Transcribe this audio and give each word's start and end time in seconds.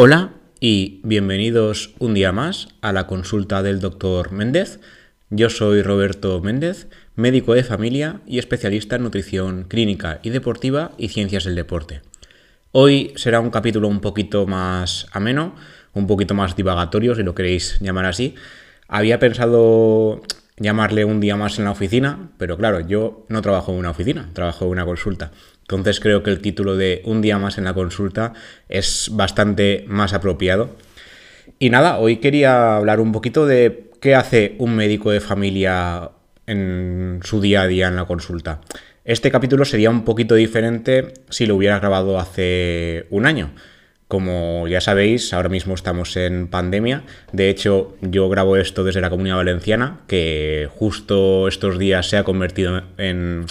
Hola 0.00 0.30
y 0.60 1.00
bienvenidos 1.02 1.92
un 1.98 2.14
día 2.14 2.30
más 2.30 2.68
a 2.82 2.92
la 2.92 3.08
consulta 3.08 3.64
del 3.64 3.80
doctor 3.80 4.30
Méndez. 4.30 4.78
Yo 5.28 5.50
soy 5.50 5.82
Roberto 5.82 6.40
Méndez, 6.40 6.86
médico 7.16 7.52
de 7.54 7.64
familia 7.64 8.20
y 8.24 8.38
especialista 8.38 8.94
en 8.94 9.02
nutrición 9.02 9.64
clínica 9.64 10.20
y 10.22 10.30
deportiva 10.30 10.92
y 10.98 11.08
ciencias 11.08 11.42
del 11.42 11.56
deporte. 11.56 12.02
Hoy 12.70 13.12
será 13.16 13.40
un 13.40 13.50
capítulo 13.50 13.88
un 13.88 14.00
poquito 14.00 14.46
más 14.46 15.08
ameno, 15.10 15.56
un 15.94 16.06
poquito 16.06 16.32
más 16.32 16.54
divagatorio, 16.54 17.16
si 17.16 17.24
lo 17.24 17.34
queréis 17.34 17.80
llamar 17.80 18.04
así. 18.04 18.36
Había 18.86 19.18
pensado 19.18 20.22
llamarle 20.58 21.04
un 21.06 21.18
día 21.18 21.34
más 21.34 21.58
en 21.58 21.64
la 21.64 21.72
oficina, 21.72 22.30
pero 22.38 22.56
claro, 22.56 22.86
yo 22.86 23.26
no 23.28 23.42
trabajo 23.42 23.72
en 23.72 23.78
una 23.78 23.90
oficina, 23.90 24.30
trabajo 24.32 24.64
en 24.66 24.70
una 24.70 24.84
consulta. 24.84 25.32
Entonces 25.68 26.00
creo 26.00 26.22
que 26.22 26.30
el 26.30 26.40
título 26.40 26.76
de 26.76 27.02
Un 27.04 27.20
día 27.20 27.38
más 27.38 27.58
en 27.58 27.64
la 27.64 27.74
consulta 27.74 28.32
es 28.70 29.10
bastante 29.12 29.84
más 29.86 30.14
apropiado. 30.14 30.70
Y 31.58 31.68
nada, 31.68 31.98
hoy 31.98 32.16
quería 32.16 32.76
hablar 32.76 33.00
un 33.00 33.12
poquito 33.12 33.46
de 33.46 33.90
qué 34.00 34.14
hace 34.14 34.54
un 34.58 34.74
médico 34.74 35.10
de 35.10 35.20
familia 35.20 36.10
en 36.46 37.20
su 37.22 37.42
día 37.42 37.62
a 37.62 37.66
día 37.66 37.88
en 37.88 37.96
la 37.96 38.06
consulta. 38.06 38.62
Este 39.04 39.30
capítulo 39.30 39.66
sería 39.66 39.90
un 39.90 40.04
poquito 40.04 40.36
diferente 40.36 41.12
si 41.28 41.44
lo 41.44 41.56
hubiera 41.56 41.78
grabado 41.78 42.18
hace 42.18 43.04
un 43.10 43.26
año. 43.26 43.50
Como 44.06 44.66
ya 44.68 44.80
sabéis, 44.80 45.34
ahora 45.34 45.50
mismo 45.50 45.74
estamos 45.74 46.16
en 46.16 46.48
pandemia. 46.48 47.02
De 47.32 47.50
hecho, 47.50 47.94
yo 48.00 48.30
grabo 48.30 48.56
esto 48.56 48.84
desde 48.84 49.02
la 49.02 49.10
Comunidad 49.10 49.36
Valenciana, 49.36 50.00
que 50.06 50.66
justo 50.74 51.46
estos 51.46 51.78
días 51.78 52.08
se 52.08 52.16
ha 52.16 52.24
convertido 52.24 52.84
en 52.96 53.44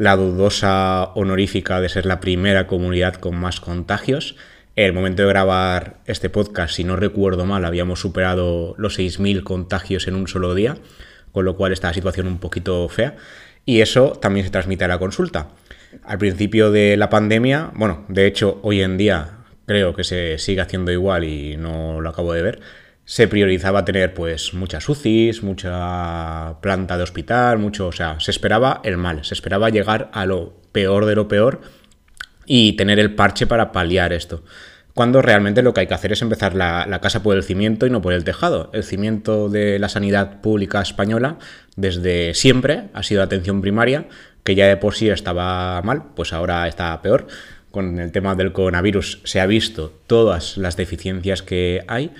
la 0.00 0.16
dudosa 0.16 1.10
honorífica 1.14 1.78
de 1.78 1.90
ser 1.90 2.06
la 2.06 2.20
primera 2.20 2.66
comunidad 2.66 3.16
con 3.16 3.36
más 3.36 3.60
contagios. 3.60 4.34
En 4.74 4.86
el 4.86 4.92
momento 4.94 5.20
de 5.20 5.28
grabar 5.28 5.98
este 6.06 6.30
podcast, 6.30 6.74
si 6.74 6.84
no 6.84 6.96
recuerdo 6.96 7.44
mal, 7.44 7.66
habíamos 7.66 8.00
superado 8.00 8.74
los 8.78 8.98
6.000 8.98 9.42
contagios 9.42 10.08
en 10.08 10.14
un 10.14 10.26
solo 10.26 10.54
día, 10.54 10.78
con 11.32 11.44
lo 11.44 11.54
cual 11.54 11.74
está 11.74 11.88
la 11.88 11.92
situación 11.92 12.28
un 12.28 12.38
poquito 12.38 12.88
fea. 12.88 13.16
Y 13.66 13.82
eso 13.82 14.12
también 14.12 14.46
se 14.46 14.50
transmite 14.50 14.86
a 14.86 14.88
la 14.88 14.98
consulta. 14.98 15.48
Al 16.02 16.16
principio 16.16 16.70
de 16.70 16.96
la 16.96 17.10
pandemia, 17.10 17.70
bueno, 17.74 18.06
de 18.08 18.26
hecho 18.26 18.58
hoy 18.62 18.80
en 18.80 18.96
día 18.96 19.40
creo 19.66 19.94
que 19.94 20.04
se 20.04 20.38
sigue 20.38 20.62
haciendo 20.62 20.92
igual 20.92 21.24
y 21.24 21.58
no 21.58 22.00
lo 22.00 22.08
acabo 22.08 22.32
de 22.32 22.40
ver, 22.40 22.60
se 23.10 23.26
priorizaba 23.26 23.84
tener 23.84 24.14
pues 24.14 24.54
muchas 24.54 24.88
UCIs, 24.88 25.42
mucha 25.42 26.60
planta 26.60 26.96
de 26.96 27.02
hospital, 27.02 27.58
mucho, 27.58 27.88
o 27.88 27.92
sea, 27.92 28.20
se 28.20 28.30
esperaba 28.30 28.80
el 28.84 28.98
mal, 28.98 29.24
se 29.24 29.34
esperaba 29.34 29.68
llegar 29.68 30.12
a 30.12 30.26
lo 30.26 30.54
peor 30.70 31.06
de 31.06 31.16
lo 31.16 31.26
peor 31.26 31.60
y 32.46 32.74
tener 32.74 33.00
el 33.00 33.16
parche 33.16 33.48
para 33.48 33.72
paliar 33.72 34.12
esto. 34.12 34.44
Cuando 34.94 35.22
realmente 35.22 35.62
lo 35.62 35.74
que 35.74 35.80
hay 35.80 35.86
que 35.88 35.94
hacer 35.94 36.12
es 36.12 36.22
empezar 36.22 36.54
la, 36.54 36.86
la, 36.86 37.00
casa 37.00 37.20
por 37.20 37.36
el 37.36 37.42
cimiento 37.42 37.84
y 37.84 37.90
no 37.90 38.00
por 38.00 38.12
el 38.12 38.22
tejado. 38.22 38.70
El 38.72 38.84
cimiento 38.84 39.48
de 39.48 39.80
la 39.80 39.88
sanidad 39.88 40.40
pública 40.40 40.80
española 40.80 41.40
desde 41.74 42.32
siempre 42.34 42.90
ha 42.94 43.02
sido 43.02 43.24
atención 43.24 43.60
primaria, 43.60 44.06
que 44.44 44.54
ya 44.54 44.68
de 44.68 44.76
por 44.76 44.94
sí 44.94 45.08
estaba 45.08 45.82
mal, 45.82 46.04
pues 46.14 46.32
ahora 46.32 46.68
está 46.68 47.02
peor 47.02 47.26
con 47.72 47.98
el 47.98 48.12
tema 48.12 48.36
del 48.36 48.52
coronavirus 48.52 49.20
se 49.24 49.40
ha 49.40 49.46
visto 49.46 49.92
todas 50.06 50.56
las 50.56 50.76
deficiencias 50.76 51.42
que 51.42 51.84
hay 51.88 52.12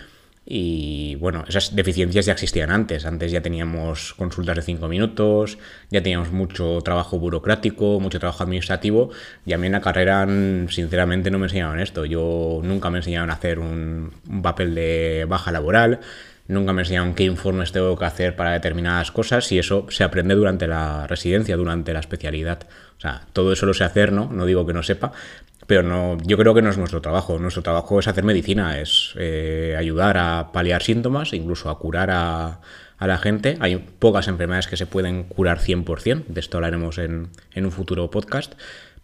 y 0.52 1.14
bueno, 1.14 1.44
esas 1.46 1.76
deficiencias 1.76 2.26
ya 2.26 2.32
existían 2.32 2.72
antes. 2.72 3.06
Antes 3.06 3.30
ya 3.30 3.40
teníamos 3.40 4.14
consultas 4.14 4.56
de 4.56 4.62
5 4.62 4.88
minutos, 4.88 5.58
ya 5.90 6.02
teníamos 6.02 6.32
mucho 6.32 6.80
trabajo 6.82 7.20
burocrático, 7.20 8.00
mucho 8.00 8.18
trabajo 8.18 8.42
administrativo 8.42 9.10
y 9.46 9.52
a 9.52 9.58
mí 9.58 9.68
en 9.68 9.72
la 9.74 9.80
carrera 9.80 10.26
sinceramente 10.68 11.30
no 11.30 11.38
me 11.38 11.46
enseñaron 11.46 11.78
esto. 11.78 12.04
Yo 12.04 12.60
nunca 12.64 12.91
me 12.91 12.98
enseñaron 12.98 13.30
a 13.30 13.34
hacer 13.34 13.60
un, 13.60 14.12
un 14.28 14.42
papel 14.42 14.75
de 14.75 15.25
baja 15.28 15.52
laboral, 15.52 16.00
nunca 16.48 16.72
me 16.72 16.82
enseñaron 16.82 17.14
qué 17.14 17.22
informes 17.22 17.70
tengo 17.70 17.96
que 17.96 18.06
hacer 18.06 18.34
para 18.34 18.50
determinadas 18.50 19.12
cosas 19.12 19.52
y 19.52 19.60
eso 19.60 19.86
se 19.88 20.02
aprende 20.02 20.34
durante 20.34 20.66
la 20.66 21.06
residencia, 21.06 21.56
durante 21.56 21.92
la 21.92 22.00
especialidad. 22.00 22.66
O 22.98 23.00
sea, 23.00 23.22
todo 23.32 23.52
eso 23.52 23.66
lo 23.66 23.72
sé 23.72 23.84
hacer, 23.84 24.10
¿no? 24.10 24.28
No 24.32 24.46
digo 24.46 24.66
que 24.66 24.75
no 24.75 24.82
sepa, 24.82 25.12
pero 25.70 25.84
no, 25.84 26.19
yo 26.25 26.36
creo 26.36 26.53
que 26.53 26.62
no 26.62 26.70
es 26.70 26.78
nuestro 26.78 27.00
trabajo. 27.00 27.38
Nuestro 27.38 27.62
trabajo 27.62 28.00
es 28.00 28.08
hacer 28.08 28.25
medicina, 28.25 28.81
es 28.81 29.14
eh, 29.16 29.76
ayudar 29.78 30.19
a 30.19 30.50
paliar 30.53 30.82
síntomas, 30.82 31.32
incluso 31.32 31.70
a 31.70 31.78
curar 31.78 32.10
a, 32.10 32.58
la 32.98 33.19
gente. 33.19 33.56
Hay 33.60 33.76
pocas 33.76 34.26
enfermedades 34.26 34.66
que 34.66 34.76
se 34.76 34.86
pueden 34.86 35.22
curar 35.22 35.60
100%, 35.60 36.25
de 36.26 36.41
esto 36.41 36.56
hablaremos 36.56 36.98
en, 36.98 37.28
en 37.54 37.66
un 37.66 37.70
futuro 37.70 38.10
podcast. 38.10 38.54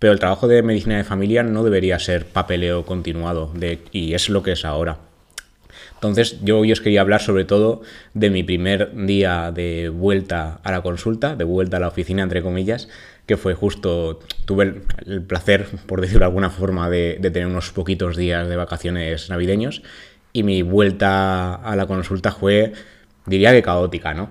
Pero 0.00 0.12
el 0.12 0.19
trabajo 0.19 0.49
de 0.49 0.60
medicina 0.65 0.97
de 0.97 1.04
familia 1.04 1.44
no 1.44 1.62
debería 1.62 2.00
ser 2.00 2.27
papeleo 2.27 2.84
continuado, 2.84 3.53
y 3.93 4.15
es 4.15 4.28
lo 4.28 4.43
que 4.43 4.50
es 4.50 4.65
ahora. 4.65 4.98
Entonces, 5.94 6.41
yo 6.43 6.59
hoy 6.59 6.72
os 6.72 6.81
quería 6.81 7.00
hablar 7.00 7.22
sobre 7.22 7.44
todo 7.44 7.83
de 8.12 8.28
mi 8.28 8.43
primer 8.43 8.93
día 9.06 9.53
de 9.53 9.88
vuelta 9.88 10.60
a 10.62 10.72
la 10.72 10.83
consulta, 10.83 11.37
de 11.37 11.44
vuelta 11.44 11.78
a 11.78 11.81
la 11.81 11.88
oficina, 11.88 12.22
entre 12.22 12.43
comillas, 12.43 12.88
que 13.26 13.37
fue 13.37 13.54
justo, 13.54 14.20
tuve 14.44 14.82
el, 15.06 15.22
placer, 15.22 15.66
por 15.87 16.00
decirlo 16.00 16.20
de 16.20 16.26
alguna 16.26 16.50
forma, 16.50 16.88
de, 16.88 17.19
tener 17.20 17.47
unos 17.47 17.72
poquitos 17.72 18.16
días 18.16 18.48
de 18.48 18.56
vacaciones 18.56 19.28
navideños 19.28 19.82
y 20.32 20.44
mi 20.44 20.62
vuelta 20.62 21.54
a 21.54 21.76
la 21.76 21.86
consulta 21.86 22.31
fue, 22.31 22.72
diría 23.26 23.53
que 23.53 23.62
caótica, 23.62 24.15
¿no? 24.15 24.31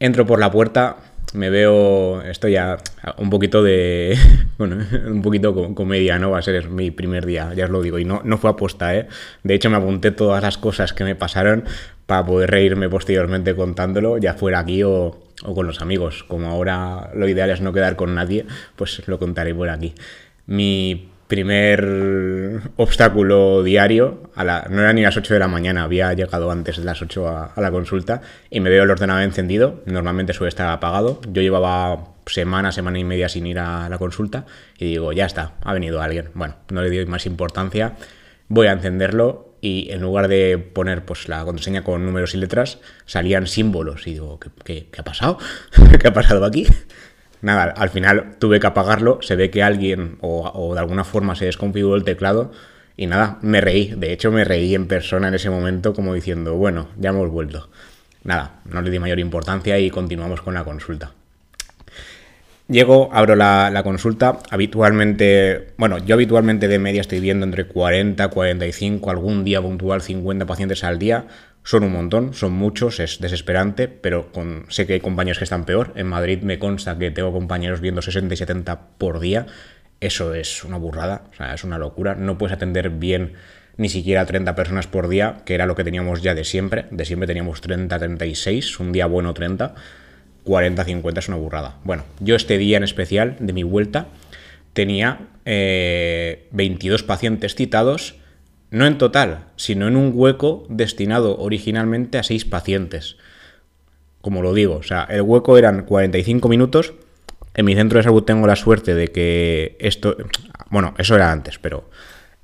Entro 0.00 0.26
por 0.26 0.40
la 0.40 0.50
puerta, 0.50 0.96
me 1.32 1.48
veo, 1.48 2.22
esto 2.22 2.48
ya 2.48 2.78
un 3.18 3.30
poquito 3.30 3.62
de, 3.62 4.18
bueno, 4.58 4.84
un 5.06 5.22
poquito 5.22 5.74
comedia, 5.74 6.18
¿no? 6.18 6.30
Va 6.30 6.38
a 6.38 6.42
ser 6.42 6.68
mi 6.68 6.90
primer 6.90 7.26
día, 7.26 7.52
ya 7.54 7.66
os 7.66 7.70
lo 7.70 7.82
digo, 7.82 8.00
y 8.00 8.04
no, 8.04 8.20
no 8.24 8.36
fue 8.38 8.50
aposta, 8.50 8.96
¿eh? 8.96 9.06
De 9.44 9.54
hecho 9.54 9.70
me 9.70 9.76
apunté 9.76 10.10
todas 10.10 10.42
las 10.42 10.58
cosas 10.58 10.92
que 10.92 11.04
me 11.04 11.14
pasaron 11.14 11.64
para 12.06 12.26
poder 12.26 12.50
reírme 12.50 12.88
posteriormente 12.88 13.54
contándolo, 13.54 14.18
ya 14.18 14.34
fuera 14.34 14.58
aquí 14.58 14.82
o, 14.82 15.23
o 15.42 15.54
con 15.54 15.66
los 15.66 15.80
amigos. 15.80 16.24
Como 16.24 16.48
ahora 16.48 17.10
lo 17.14 17.28
ideal 17.28 17.50
es 17.50 17.60
no 17.60 17.72
quedar 17.72 17.96
con 17.96 18.14
nadie, 18.14 18.46
pues 18.76 19.06
lo 19.06 19.18
contaré 19.18 19.54
por 19.54 19.68
aquí. 19.68 19.94
Mi 20.46 21.10
primer 21.26 22.60
obstáculo 22.76 23.62
diario, 23.62 24.30
a 24.34 24.44
la, 24.44 24.66
no 24.70 24.82
era 24.82 24.92
ni 24.92 25.02
las 25.02 25.16
8 25.16 25.34
de 25.34 25.40
la 25.40 25.48
mañana, 25.48 25.84
había 25.84 26.12
llegado 26.12 26.50
antes 26.50 26.76
de 26.76 26.84
las 26.84 27.00
8 27.00 27.28
a, 27.28 27.44
a, 27.46 27.60
la 27.60 27.70
consulta 27.70 28.20
y 28.50 28.60
me 28.60 28.70
veo 28.70 28.84
el 28.84 28.90
ordenador 28.90 29.22
encendido, 29.22 29.82
normalmente 29.86 30.32
suele 30.34 30.50
estar 30.50 30.70
apagado, 30.70 31.20
yo 31.32 31.40
llevaba 31.40 32.14
semana, 32.26 32.72
semana 32.72 32.98
y 32.98 33.04
media 33.04 33.28
sin 33.28 33.46
ir 33.46 33.58
a 33.58 33.88
la 33.88 33.98
consulta 33.98 34.44
y 34.78 34.86
digo, 34.86 35.12
ya 35.12 35.26
está, 35.26 35.54
ha 35.62 35.72
venido 35.72 36.02
alguien, 36.02 36.30
bueno, 36.34 36.56
no 36.70 36.82
le 36.82 36.94
doy 36.94 37.06
más 37.06 37.26
importancia, 37.26 37.96
voy 38.48 38.66
a 38.66 38.72
encenderlo 38.72 39.53
y 39.64 39.90
en 39.90 40.02
lugar 40.02 40.28
de 40.28 40.58
poner 40.58 41.06
pues 41.06 41.26
la 41.26 41.42
contraseña 41.42 41.82
con 41.82 42.04
números 42.04 42.34
y 42.34 42.36
letras, 42.36 42.80
salían 43.06 43.46
símbolos 43.46 44.06
y 44.06 44.12
digo, 44.12 44.38
¿qué, 44.62 44.90
ha 44.98 45.02
pasado? 45.04 45.38
¿Qué 46.00 46.06
ha 46.06 46.12
pasado 46.12 46.44
aquí? 46.44 46.66
nada, 47.40 47.72
al 47.74 47.88
final 47.88 48.36
tuve 48.38 48.60
que 48.60 48.66
apagarlo, 48.66 49.20
se 49.22 49.36
ve 49.36 49.50
que 49.50 49.62
alguien 49.62 50.18
o, 50.20 50.50
o, 50.54 50.74
de 50.74 50.80
alguna 50.80 51.02
forma 51.02 51.34
se 51.34 51.46
desconfiguró 51.46 51.96
el 51.96 52.04
teclado 52.04 52.52
y 52.94 53.06
nada, 53.06 53.38
me 53.40 53.62
reí, 53.62 53.94
de 53.96 54.12
hecho 54.12 54.30
me 54.30 54.44
reí 54.44 54.74
en 54.74 54.86
persona 54.86 55.28
en 55.28 55.34
ese 55.34 55.48
momento 55.48 55.94
como 55.94 56.12
diciendo, 56.12 56.56
bueno, 56.56 56.88
ya 56.98 57.08
hemos 57.08 57.30
vuelto. 57.30 57.70
Nada, 58.22 58.60
no 58.66 58.82
le 58.82 58.90
di 58.90 58.98
mayor 58.98 59.18
importancia 59.18 59.78
y 59.78 59.88
continuamos 59.88 60.42
con 60.42 60.52
la 60.52 60.64
consulta. 60.64 61.12
Llego, 62.66 63.10
abro 63.12 63.36
la, 63.36 63.82
consulta, 63.84 64.38
habitualmente, 64.48 65.74
bueno, 65.76 65.98
yo 65.98 66.14
habitualmente 66.14 66.66
de 66.66 66.78
media 66.78 67.02
estoy 67.02 67.20
viendo 67.20 67.44
entre 67.44 67.66
40, 67.66 68.28
45, 68.28 69.10
algún 69.10 69.44
día 69.44 69.60
puntual 69.60 70.00
50 70.00 70.46
pacientes 70.46 70.82
al 70.82 70.98
día, 70.98 71.26
son 71.62 71.84
un 71.84 71.92
montón, 71.92 72.32
son 72.32 72.52
muchos, 72.52 73.00
es 73.00 73.20
desesperante, 73.20 73.86
pero 73.88 74.32
con, 74.32 74.64
sé 74.70 74.86
que 74.86 74.94
hay 74.94 75.00
compañeros 75.00 75.36
que 75.38 75.44
están 75.44 75.66
peor. 75.66 75.92
En 75.94 76.06
Madrid 76.06 76.40
me 76.42 76.58
consta 76.58 76.96
que 76.98 77.10
tengo 77.10 77.32
compañeros 77.32 77.82
viendo 77.82 78.00
60 78.00 78.32
y 78.32 78.36
70 78.38 78.80
por 78.96 79.20
día. 79.20 79.46
Eso 80.00 80.32
es 80.34 80.64
una 80.64 80.78
burrada, 80.78 81.24
o 81.32 81.34
sea, 81.34 81.52
es 81.52 81.64
una 81.64 81.78
locura. 81.78 82.14
No 82.14 82.38
puedes 82.38 82.54
atender 82.54 82.88
bien 82.88 83.34
ni 83.76 83.90
siquiera 83.90 84.24
30 84.24 84.54
personas 84.54 84.86
por 84.86 85.08
día, 85.08 85.42
que 85.44 85.54
era 85.54 85.66
lo 85.66 85.74
que 85.74 85.84
teníamos 85.84 86.22
ya 86.22 86.34
de 86.34 86.44
siempre. 86.44 86.86
De 86.90 87.04
siempre 87.04 87.26
teníamos 87.26 87.60
30, 87.60 87.98
36, 87.98 88.80
un 88.80 88.92
día 88.92 89.06
bueno 89.06 89.34
30. 89.34 89.74
40, 90.44 90.84
50 90.84 91.20
es 91.20 91.28
una 91.28 91.36
burrada. 91.36 91.78
Bueno, 91.84 92.04
yo 92.20 92.36
este 92.36 92.58
día 92.58 92.76
en 92.76 92.84
especial 92.84 93.36
de 93.40 93.52
mi 93.52 93.62
vuelta 93.62 94.08
tenía 94.72 95.28
eh, 95.44 96.48
22 96.52 97.02
pacientes 97.02 97.54
citados 97.54 98.16
no 98.74 98.86
en 98.86 98.98
total, 98.98 99.44
sino 99.54 99.86
en 99.86 99.96
un 99.96 100.10
hueco 100.12 100.66
destinado 100.68 101.38
originalmente 101.38 102.18
a 102.18 102.24
seis 102.24 102.44
pacientes. 102.44 103.16
Como 104.20 104.42
lo 104.42 104.52
digo, 104.52 104.74
o 104.74 104.82
sea, 104.82 105.04
el 105.04 105.22
hueco 105.22 105.56
eran 105.56 105.84
45 105.84 106.48
minutos. 106.48 106.94
En 107.54 107.66
mi 107.66 107.76
centro 107.76 107.98
de 107.98 108.02
salud 108.02 108.24
tengo 108.24 108.48
la 108.48 108.56
suerte 108.56 108.96
de 108.96 109.08
que 109.08 109.76
esto, 109.78 110.16
bueno, 110.70 110.94
eso 110.98 111.14
era 111.14 111.30
antes, 111.30 111.60
pero 111.60 111.88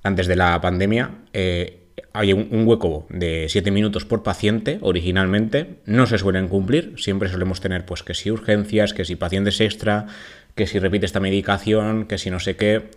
antes 0.05 0.29
de 0.29 0.37
la 0.37 0.61
pandemia 0.61 1.11
eh, 1.33 1.80
hay 2.13 2.33
un, 2.33 2.67
hueco 2.67 3.07
de 3.09 3.47
7 3.49 3.71
minutos 3.71 4.05
por 4.05 4.23
paciente 4.23 4.79
originalmente. 4.83 5.77
No 5.87 6.07
se 6.07 6.19
suelen 6.19 6.49
cumplir, 6.49 6.95
siempre 6.97 7.29
solemos 7.29 7.61
tener 7.61 7.87
pues 7.87 8.03
que 8.03 8.15
si 8.15 8.31
urgencias, 8.31 8.93
que 8.93 9.05
si 9.05 9.17
pacientes 9.17 9.61
extra, 9.61 10.07
que 10.55 10.67
si 10.67 10.79
repite 10.79 11.07
esta 11.07 11.21
medicación, 11.21 12.07
que 12.07 12.19
si 12.19 12.31
no 12.31 12.41
sé 12.41 12.57
qué 12.57 12.91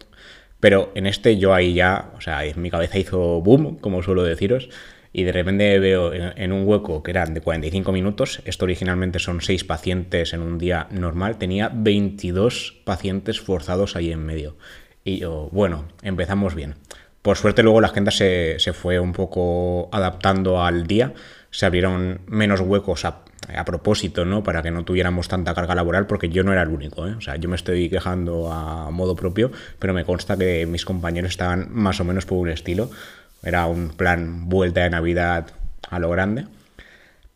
Pero 0.60 0.92
en 0.96 1.08
este 1.08 1.38
yo 1.38 1.54
ahí 1.54 1.74
ya, 1.74 2.12
o 2.16 2.22
sea, 2.22 2.42
mi 2.56 2.72
cabeza 2.72 2.98
hizo 2.98 3.42
boom, 3.42 3.78
como 3.78 4.02
suelo 4.02 4.24
deciros, 4.24 4.70
y 5.12 5.24
de 5.24 5.32
repente 5.32 5.78
veo 5.78 6.12
en, 6.14 6.52
un 6.52 6.68
hueco 6.68 7.04
que 7.04 7.12
eran 7.12 7.36
de 7.36 7.42
45 7.42 7.92
minutos, 7.92 8.42
esto 8.46 8.66
originalmente 8.66 9.20
son 9.20 9.42
6 9.42 9.64
pacientes 9.64 10.34
en 10.34 10.42
un 10.42 10.58
día 10.58 10.88
normal, 10.90 11.38
tenía 11.38 11.70
22 11.72 12.82
pacientes 12.84 13.40
forzados 13.40 13.96
ahí 13.96 14.12
en 14.12 14.26
medio. 14.26 14.58
Y 15.04 15.18
yo, 15.18 15.50
bueno, 15.52 15.86
empezamos 16.02 16.56
bien. 16.56 16.76
Por 17.24 17.38
suerte 17.38 17.64
luego 17.64 17.80
la 17.80 17.88
agenda 17.88 18.12
se, 18.12 18.60
se 18.60 18.74
fue 18.74 19.00
un 19.00 19.14
poco 19.14 19.88
adaptando 19.94 20.62
al 20.62 20.86
día, 20.86 21.14
se 21.52 21.66
abrieron 21.66 22.20
menos 22.28 22.60
huecos 22.60 23.06
a, 23.06 23.24
propósito, 23.66 24.26
¿no? 24.26 24.44
Para 24.44 24.62
que 24.62 24.72
no 24.72 24.84
tuviéramos 24.84 25.30
tanta 25.30 25.54
carga 25.54 25.74
laboral, 25.74 26.06
porque 26.06 26.30
yo 26.30 26.44
no 26.44 26.52
era 26.52 26.64
el 26.64 26.70
único, 26.70 27.08
¿eh? 27.08 27.14
O 27.18 27.22
sea, 27.22 27.38
yo 27.38 27.48
me 27.48 27.56
estoy 27.56 27.90
quejando 27.90 28.52
a 28.52 28.92
modo 28.92 29.16
propio, 29.16 29.52
pero 29.80 29.94
me 29.94 30.04
consta 30.04 30.36
que 30.36 30.66
mis 30.66 30.84
compañeros 30.84 31.32
estaban 31.32 31.68
más 31.72 32.00
o 32.02 32.04
menos 32.04 32.26
por 32.26 32.40
un 32.40 32.50
estilo. 32.50 32.90
Era 33.42 33.68
un 33.68 33.90
plan 33.90 34.50
vuelta 34.50 34.82
de 34.82 34.90
Navidad 34.90 35.48
a 35.90 36.00
lo 36.00 36.10
grande. 36.10 36.46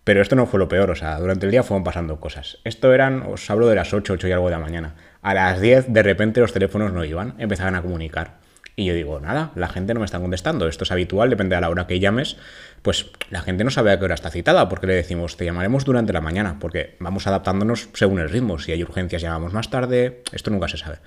Pero 0.03 0.21
esto 0.21 0.35
no 0.35 0.47
fue 0.47 0.59
lo 0.59 0.67
peor, 0.67 0.91
o 0.91 0.95
sea, 0.95 1.17
durante 1.19 1.45
el 1.45 1.51
día 1.51 1.63
fueron 1.63 1.83
pasando 1.83 2.19
cosas. 2.19 2.57
Esto 2.65 2.93
eran, 2.93 3.21
os 3.21 3.49
hablo 3.49 3.67
de 3.67 3.75
las 3.75 3.93
8, 3.93 4.13
8 4.13 4.27
y 4.27 4.31
algo 4.31 4.47
de 4.47 4.51
la 4.51 4.59
mañana. 4.59 4.95
A 5.21 5.33
las 5.33 5.61
10 5.61 5.93
de 5.93 6.03
repente 6.03 6.41
los 6.41 6.53
teléfonos 6.53 6.91
no 6.91 7.05
iban, 7.05 7.35
empezaban 7.37 7.75
a 7.75 7.81
comunicar. 7.81 8.46
Y 8.79 8.85
yo 8.85 8.93
digo, 8.93 9.19
nada, 9.19 9.51
la 9.55 9.69
gente 9.69 9.95
no 9.95 10.01
me 10.01 10.05
está 10.05 10.19
contestando, 10.19 10.67
esto 10.67 10.83
es 10.83 10.91
habitual, 10.91 11.31
depende 11.31 11.55
de 11.55 11.61
la 11.61 11.71
hora 11.71 11.87
que 11.87 11.99
llames, 11.99 12.37
pues 12.83 13.09
la 13.31 13.41
gente 13.41 13.63
no 13.63 13.71
sabe 13.71 13.91
a 13.91 13.97
qué 13.97 14.05
hora 14.05 14.13
está 14.13 14.29
citada, 14.29 14.69
porque 14.69 14.85
le 14.85 14.93
decimos, 14.93 15.35
te 15.35 15.45
llamaremos 15.45 15.83
durante 15.83 16.13
la 16.13 16.21
mañana, 16.21 16.57
porque 16.59 16.95
vamos 16.99 17.25
adaptándonos 17.25 17.89
según 17.93 18.19
el 18.19 18.29
ritmo, 18.29 18.59
si 18.59 18.71
hay 18.71 18.83
urgencias 18.83 19.23
llamamos 19.23 19.51
más 19.51 19.71
tarde, 19.71 20.21
esto 20.31 20.51
nunca 20.51 20.67
se 20.67 20.77
sabe. 20.77 20.99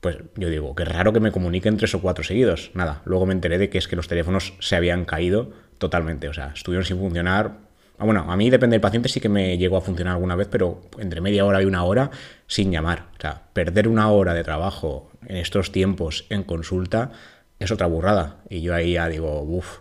Pues 0.00 0.16
yo 0.34 0.50
digo, 0.50 0.74
qué 0.74 0.84
raro 0.84 1.12
que 1.12 1.20
me 1.20 1.30
comuniquen 1.30 1.76
tres 1.76 1.94
o 1.94 2.02
cuatro 2.02 2.24
seguidos. 2.24 2.72
Nada, 2.74 3.02
luego 3.04 3.24
me 3.24 3.34
enteré 3.34 3.58
de 3.58 3.70
que 3.70 3.78
es 3.78 3.86
que 3.86 3.94
los 3.94 4.08
teléfonos 4.08 4.54
se 4.58 4.74
habían 4.74 5.04
caído 5.04 5.52
totalmente, 5.78 6.28
o 6.28 6.34
sea, 6.34 6.54
estuvieron 6.56 6.84
sin 6.84 6.98
funcionar. 6.98 7.58
Ah, 7.98 8.04
bueno, 8.04 8.26
a 8.28 8.36
mí 8.36 8.50
depende 8.50 8.74
del 8.74 8.80
paciente, 8.80 9.08
sí 9.08 9.20
que 9.20 9.28
me 9.28 9.56
llegó 9.58 9.76
a 9.76 9.80
funcionar 9.80 10.14
alguna 10.14 10.34
vez, 10.34 10.48
pero 10.50 10.82
entre 10.98 11.20
media 11.20 11.44
hora 11.44 11.62
y 11.62 11.66
una 11.66 11.84
hora 11.84 12.10
sin 12.48 12.72
llamar. 12.72 13.06
O 13.16 13.20
sea, 13.20 13.42
perder 13.52 13.86
una 13.86 14.10
hora 14.10 14.34
de 14.34 14.42
trabajo 14.42 15.12
en 15.28 15.36
estos 15.36 15.72
tiempos 15.72 16.26
en 16.30 16.42
consulta 16.42 17.12
es 17.58 17.70
otra 17.70 17.86
burrada. 17.86 18.38
Y 18.48 18.60
yo 18.60 18.74
ahí 18.74 18.92
ya 18.92 19.08
digo, 19.08 19.42
uff, 19.42 19.78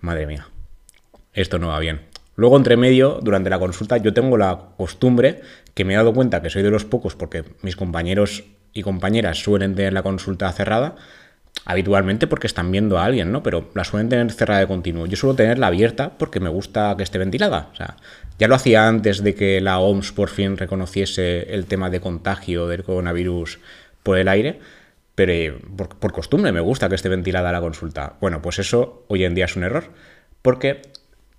madre 0.00 0.26
mía, 0.26 0.48
esto 1.32 1.58
no 1.58 1.68
va 1.68 1.78
bien. 1.78 2.02
Luego, 2.34 2.56
entre 2.56 2.76
medio, 2.76 3.20
durante 3.22 3.50
la 3.50 3.58
consulta, 3.58 3.98
yo 3.98 4.14
tengo 4.14 4.36
la 4.38 4.70
costumbre 4.76 5.42
que 5.74 5.84
me 5.84 5.92
he 5.92 5.96
dado 5.96 6.14
cuenta 6.14 6.42
que 6.42 6.50
soy 6.50 6.62
de 6.62 6.70
los 6.70 6.84
pocos, 6.84 7.14
porque 7.14 7.44
mis 7.62 7.76
compañeros 7.76 8.44
y 8.72 8.82
compañeras 8.82 9.42
suelen 9.42 9.74
tener 9.74 9.92
la 9.92 10.02
consulta 10.02 10.50
cerrada, 10.52 10.96
habitualmente 11.66 12.26
porque 12.26 12.46
están 12.46 12.70
viendo 12.70 12.98
a 12.98 13.04
alguien, 13.04 13.30
¿no? 13.30 13.42
Pero 13.42 13.70
la 13.74 13.84
suelen 13.84 14.08
tener 14.08 14.32
cerrada 14.32 14.60
de 14.60 14.66
continuo. 14.66 15.06
Yo 15.06 15.16
suelo 15.16 15.36
tenerla 15.36 15.66
abierta 15.66 16.12
porque 16.18 16.40
me 16.40 16.48
gusta 16.48 16.94
que 16.96 17.02
esté 17.02 17.18
ventilada. 17.18 17.68
O 17.72 17.76
sea, 17.76 17.96
ya 18.38 18.48
lo 18.48 18.54
hacía 18.54 18.88
antes 18.88 19.22
de 19.22 19.34
que 19.34 19.60
la 19.60 19.78
OMS 19.78 20.12
por 20.12 20.30
fin 20.30 20.56
reconociese 20.56 21.54
el 21.54 21.66
tema 21.66 21.90
de 21.90 22.00
contagio 22.00 22.66
del 22.66 22.82
coronavirus 22.82 23.60
por 24.02 24.18
el 24.18 24.28
aire, 24.28 24.58
pero 25.14 25.32
eh, 25.32 25.58
por, 25.76 26.12
costumbre 26.12 26.52
me 26.52 26.60
gusta 26.60 26.88
que 26.88 26.94
esté 26.94 27.08
ventilada 27.08 27.52
la 27.52 27.60
consulta. 27.60 28.16
Bueno, 28.20 28.42
pues 28.42 28.58
eso 28.58 29.04
hoy 29.08 29.24
en 29.24 29.34
día 29.34 29.46
es 29.46 29.56
un 29.56 29.64
error, 29.64 29.90
porque 30.42 30.82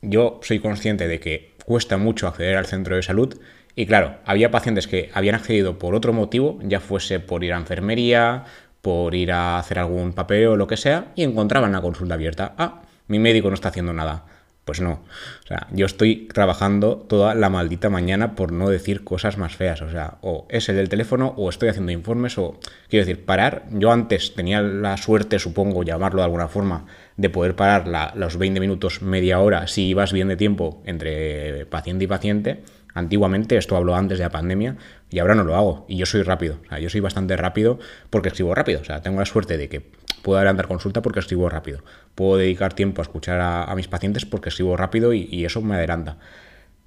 yo 0.02 0.40
soy 0.44 0.60
consciente 0.60 1.08
de 1.08 1.20
que 1.20 1.54
cuesta 1.66 1.98
mucho 1.98 2.28
acceder 2.28 2.58
al 2.58 2.66
centro 2.66 2.96
de 2.96 3.04
salud 3.04 3.40
y 3.76 3.86
claro, 3.86 4.18
había 4.26 4.52
pacientes 4.52 4.88
que 4.88 5.10
habían 5.14 5.36
accedido 5.36 5.80
por 5.80 5.96
otro 5.96 6.14
motivo, 6.14 6.60
ya 6.62 6.80
fuese 6.80 7.20
por 7.20 7.44
ir 7.44 7.54
a 7.54 7.58
enfermería, 7.58 8.44
por 8.82 9.16
ir 9.16 9.32
a 9.32 9.58
hacer 9.58 9.80
algún 9.80 10.14
papel 10.14 10.48
o 10.48 10.56
lo 10.58 10.68
que 10.68 10.78
sea, 10.78 11.12
y 11.16 11.24
encontraban 11.24 11.72
la 11.72 11.82
consulta 11.82 12.14
abierta. 12.14 12.54
Ah, 12.58 12.84
mi 13.08 13.18
médico 13.18 13.50
no 13.50 13.56
está 13.56 13.70
haciendo 13.70 13.94
nada. 13.94 14.26
Pues 14.66 14.80
no. 14.80 15.04
O 15.44 15.48
sea, 15.48 15.68
yo 15.72 15.86
estoy 15.86 16.30
trabajando 16.34 16.96
toda 16.96 17.36
la 17.36 17.50
maldita 17.50 17.90
mañana 17.90 18.34
por 18.34 18.54
no 18.54 18.70
decir 18.70 19.04
cosas 19.04 19.38
más 19.38 19.56
feas. 19.56 19.82
O 19.82 19.90
sea, 19.90 20.20
o 20.22 20.48
es 20.50 20.70
el 20.70 20.78
del 20.78 20.88
teléfono 20.88 21.34
o 21.36 21.50
estoy 21.50 21.70
haciendo 21.70 21.92
informes 21.92 22.38
o... 22.38 22.60
Quiero 22.90 23.06
decir, 23.06 23.26
parar. 23.26 23.66
Yo 23.72 23.92
antes 23.92 24.36
tenía 24.36 24.62
la 24.62 24.96
suerte, 24.96 25.38
supongo, 25.40 25.84
llamarlo 25.84 26.22
de 26.22 26.26
alguna 26.26 26.48
forma, 26.48 26.86
de 27.18 27.30
poder 27.30 27.56
parar 27.56 28.14
los 28.16 28.38
20 28.38 28.60
minutos, 28.62 29.02
media 29.02 29.40
hora, 29.40 29.68
si 29.68 29.88
ibas 29.88 30.14
bien 30.14 30.30
de 30.30 30.38
tiempo 30.38 30.82
entre 30.86 31.66
paciente 31.66 32.06
y 32.06 32.08
paciente. 32.08 32.64
Antiguamente, 32.94 33.58
esto 33.58 33.76
hablo 33.76 33.96
antes 33.96 34.20
de 34.20 34.24
la 34.24 34.30
pandemia, 34.30 34.78
y 35.10 35.20
ahora 35.20 35.36
no 35.36 35.44
lo 35.44 35.56
hago. 35.56 35.86
Y 35.90 35.98
yo 35.98 36.06
soy 36.06 36.22
rápido. 36.22 36.60
O 36.66 36.70
sea, 36.70 36.80
yo 36.80 36.90
soy 36.90 37.02
bastante 37.02 37.36
rápido 37.36 37.80
porque 38.10 38.30
escribo 38.30 38.54
rápido. 38.54 38.82
O 38.82 38.84
sea, 38.84 39.02
tengo 39.02 39.20
la 39.20 39.26
suerte 39.26 39.58
de 39.58 39.68
que 39.68 39.92
puedo 40.24 40.40
adelantar 40.40 40.68
consulta 40.68 41.04
porque 41.04 41.20
escribo 41.20 41.48
rápido. 41.50 41.84
Puedo 42.16 42.38
dedicar 42.38 42.74
tiempo 42.74 43.02
a 43.02 43.04
escuchar 43.04 43.40
a, 43.42 43.72
mis 43.76 43.88
pacientes 43.88 44.26
porque 44.26 44.50
escribo 44.50 44.76
rápido 44.76 45.14
y, 45.14 45.46
eso 45.46 45.62
me 45.62 45.76
adelanta. 45.76 46.18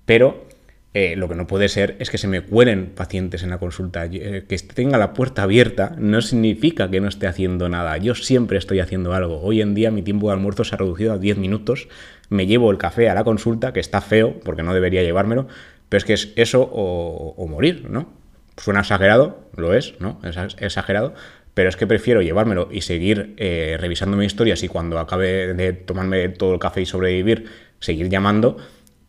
Pero 0.07 0.49
eh, 0.95 1.15
lo 1.15 1.29
que 1.29 1.35
no 1.35 1.47
puede 1.47 1.69
ser 1.69 1.97
es 1.99 2.11
que 2.11 2.19
se 2.19 2.27
me 2.27 2.41
cuelen 2.41 2.87
pacientes 2.87 3.43
en 3.43 3.51
la 3.51 3.59
consulta. 3.59 4.07
Eh, 4.07 4.45
que 4.49 4.59
tenga 4.59 4.99
la 4.99 5.13
puerta 5.13 5.43
abierta 5.43 5.95
no 5.99 6.23
significa 6.23 6.91
que 6.91 7.01
no 7.01 7.09
esté 7.09 7.27
haciendo 7.27 7.69
nada. 7.69 7.97
Yo 7.99 8.15
siempre 8.15 8.59
estoy 8.59 8.81
haciendo 8.81 9.13
algo. 9.13 9.41
Hoy 9.43 9.61
en 9.61 9.75
día 9.75 9.91
mi 9.91 10.03
tiempo 10.03 10.29
de 10.29 10.33
almuerzo 10.33 10.65
se 10.65 10.75
ha 10.75 10.79
reducido 10.79 11.13
a 11.13 11.19
10 11.19 11.37
minutos. 11.37 11.89
Me 12.31 12.47
llevo 12.47 12.71
el 12.71 12.79
café 12.79 13.11
a 13.11 13.15
la 13.15 13.23
consulta, 13.23 13.73
que 13.73 13.81
está 13.81 14.01
feo 14.01 14.41
porque 14.43 14.63
no 14.63 14.73
debería 14.73 15.03
llevármelo, 15.03 15.47
pero 15.89 15.99
es 15.99 16.05
que 16.05 16.15
es 16.15 16.33
eso 16.37 16.69
o, 16.73 17.47
morir, 17.47 17.89
¿no? 17.89 18.09
Suena 18.57 18.81
exagerado, 18.81 19.51
lo 19.55 19.75
es, 19.75 19.95
¿no? 20.01 20.19
Es 20.25 20.57
exagerado, 20.59 21.15
pero 21.57 21.71
es 21.71 21.77
que 21.77 21.87
prefiero 21.87 22.21
llevármelo 22.21 22.69
y 22.71 22.83
seguir 22.83 23.35
eh, 23.39 23.79
revisando 23.81 24.15
mi 24.19 24.27
historia 24.27 24.55
y 24.61 24.69
cuando 24.69 24.99
acabe 24.99 25.55
de 25.55 25.73
tomarme 25.73 26.29
todo 26.29 26.53
el 26.53 26.59
café 26.59 26.83
y 26.83 26.85
sobrevivir, 26.87 27.47
seguir 27.81 28.11
llamando 28.11 28.59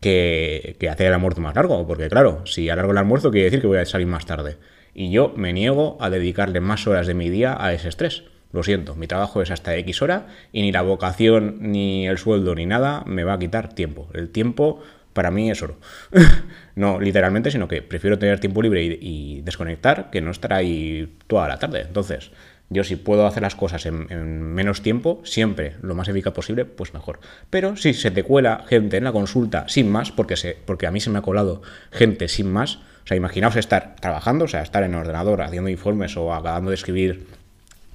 que, 0.00 0.74
que 0.80 0.88
hacer 0.88 1.08
el 1.08 1.12
almuerzo 1.12 1.42
más 1.42 1.54
largo. 1.54 1.86
Porque 1.86 2.08
claro, 2.08 2.46
si 2.46 2.70
alargo 2.70 2.92
el 2.92 2.96
almuerzo 2.96 3.30
quiere 3.30 3.44
decir 3.44 3.60
que 3.60 3.66
voy 3.66 3.76
a 3.76 3.84
salir 3.84 4.06
más 4.06 4.24
tarde. 4.24 4.56
Y 4.94 5.10
yo 5.10 5.34
me 5.36 5.52
niego 5.52 5.98
a 6.00 6.08
dedicarle 6.08 6.60
más 6.60 6.86
horas 6.86 7.06
de 7.06 7.12
mi 7.12 7.28
día 7.28 7.54
a 7.62 7.74
ese 7.74 7.90
estrés. 7.90 8.24
Lo 8.50 8.62
siento, 8.62 8.94
mi 8.94 9.06
trabajo 9.06 9.42
es 9.42 9.50
hasta 9.50 9.76
X 9.76 10.00
hora 10.00 10.28
y 10.50 10.62
ni 10.62 10.72
la 10.72 10.80
vocación, 10.80 11.58
ni 11.60 12.08
el 12.08 12.16
sueldo, 12.16 12.54
ni 12.54 12.64
nada 12.64 13.04
me 13.04 13.24
va 13.24 13.34
a 13.34 13.38
quitar 13.38 13.74
tiempo. 13.74 14.08
El 14.14 14.30
tiempo 14.30 14.80
para 15.18 15.32
mí 15.32 15.50
es 15.50 15.60
oro. 15.64 15.80
no 16.76 17.00
literalmente, 17.00 17.50
sino 17.50 17.66
que 17.66 17.82
prefiero 17.82 18.20
tener 18.20 18.38
tiempo 18.38 18.62
libre 18.62 18.84
y, 18.84 19.40
desconectar 19.40 20.10
que 20.10 20.20
no 20.20 20.30
estar 20.30 20.52
ahí 20.52 21.16
toda 21.26 21.48
la 21.48 21.58
tarde. 21.58 21.80
Entonces, 21.80 22.30
yo 22.70 22.84
si 22.84 22.94
puedo 22.94 23.26
hacer 23.26 23.42
las 23.42 23.56
cosas 23.56 23.84
en, 23.86 24.42
menos 24.54 24.80
tiempo, 24.80 25.20
siempre 25.24 25.74
lo 25.82 25.96
más 25.96 26.06
eficaz 26.06 26.32
posible, 26.32 26.66
pues 26.66 26.94
mejor. 26.94 27.18
Pero 27.50 27.76
si 27.76 27.94
se 27.94 28.12
te 28.12 28.22
cuela 28.22 28.64
gente 28.68 28.96
en 28.96 29.02
la 29.02 29.10
consulta 29.10 29.68
sin 29.68 29.90
más, 29.90 30.12
porque, 30.12 30.36
se, 30.36 30.56
porque 30.64 30.86
a 30.86 30.92
mí 30.92 31.00
se 31.00 31.10
me 31.10 31.18
ha 31.18 31.22
colado 31.22 31.62
gente 31.90 32.28
sin 32.28 32.52
más, 32.52 32.76
o 32.76 33.06
sea, 33.08 33.16
imaginaos 33.16 33.56
estar 33.56 33.96
trabajando, 33.96 34.44
o 34.44 34.48
sea, 34.48 34.62
estar 34.62 34.84
en 34.84 34.94
el 34.94 35.00
ordenador 35.00 35.42
haciendo 35.42 35.68
informes 35.68 36.16
o 36.16 36.32
acabando 36.32 36.70
de 36.70 36.76
escribir 36.76 37.26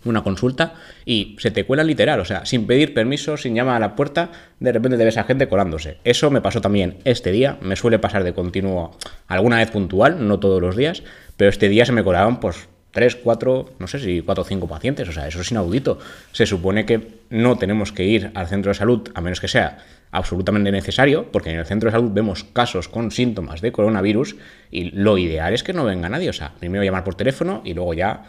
una 0.05 0.24
consulta 0.24 0.74
y 1.05 1.36
se 1.39 1.51
te 1.51 1.65
cuela 1.65 1.83
literal, 1.83 2.19
o 2.19 2.25
sea, 2.25 2.45
sin 2.45 2.67
pedir 2.67 2.93
permiso, 2.93 3.38
sin 3.38 3.55
llamar 3.55 3.77
a 3.77 3.79
la 3.79 3.95
puerta, 3.95 4.31
de 4.60 4.72
repente 4.72 4.98
te 4.98 5.05
ves 5.05 5.17
a 5.17 5.24
gente 5.24 5.48
colándose. 5.48 5.98
Eso 6.03 6.29
me 6.31 6.41
pasó 6.41 6.62
también 6.62 6.98
este 7.05 7.31
día, 7.31 7.57
me 7.62 7.75
suele 7.75 8.00
pasar 8.00 8.24
de 8.24 8.33
continuo 8.33 8.98
alguna 9.27 9.57
vez 9.57 9.72
puntual, 9.72 10.27
no 10.27 10.39
todos 10.39 10.62
los 10.62 10.75
días, 10.75 11.03
pero 11.38 11.50
este 11.50 11.69
día 11.69 11.86
se 11.86 11.91
me 11.91 12.03
colaban 12.03 12.39
pues 12.39 12.67
tres, 12.93 13.15
cuatro, 13.15 13.72
no 13.79 13.88
sé 13.88 14.00
si 14.00 14.22
cuatro 14.22 14.43
o 14.43 14.45
cinco 14.45 14.67
pacientes, 14.67 15.10
o 15.10 15.12
sea, 15.12 15.27
eso 15.27 15.41
es 15.41 15.51
inaudito. 15.51 15.98
Se 16.31 16.45
supone 16.45 16.86
que 16.86 17.07
no 17.29 17.57
tenemos 17.57 17.91
que 17.91 18.05
ir 18.05 18.31
al 18.36 18.48
centro 18.48 18.69
de 18.69 18.75
salud 18.75 19.10
a 19.15 19.22
menos 19.22 19.41
que 19.41 19.48
sea 19.48 19.79
absolutamente 20.12 20.72
necesario, 20.72 21.31
porque 21.31 21.50
en 21.50 21.60
el 21.60 21.65
centro 21.65 21.88
de 21.88 21.98
salud 21.98 22.12
vemos 22.13 22.43
casos 22.43 22.88
con 22.88 23.10
síntomas 23.10 23.62
de 23.62 23.72
coronavirus 23.72 24.36
y 24.69 24.91
lo 24.91 25.17
ideal 25.17 25.55
es 25.55 25.63
que 25.63 25.74
no 25.74 25.83
venga 25.86 26.07
nadie, 26.07 26.29
o 26.29 26.33
sea, 26.33 26.53
primero 26.60 26.83
llamar 26.83 27.03
por 27.03 27.15
teléfono 27.15 27.62
y 27.65 27.74
luego 27.74 27.95
ya 27.95 28.25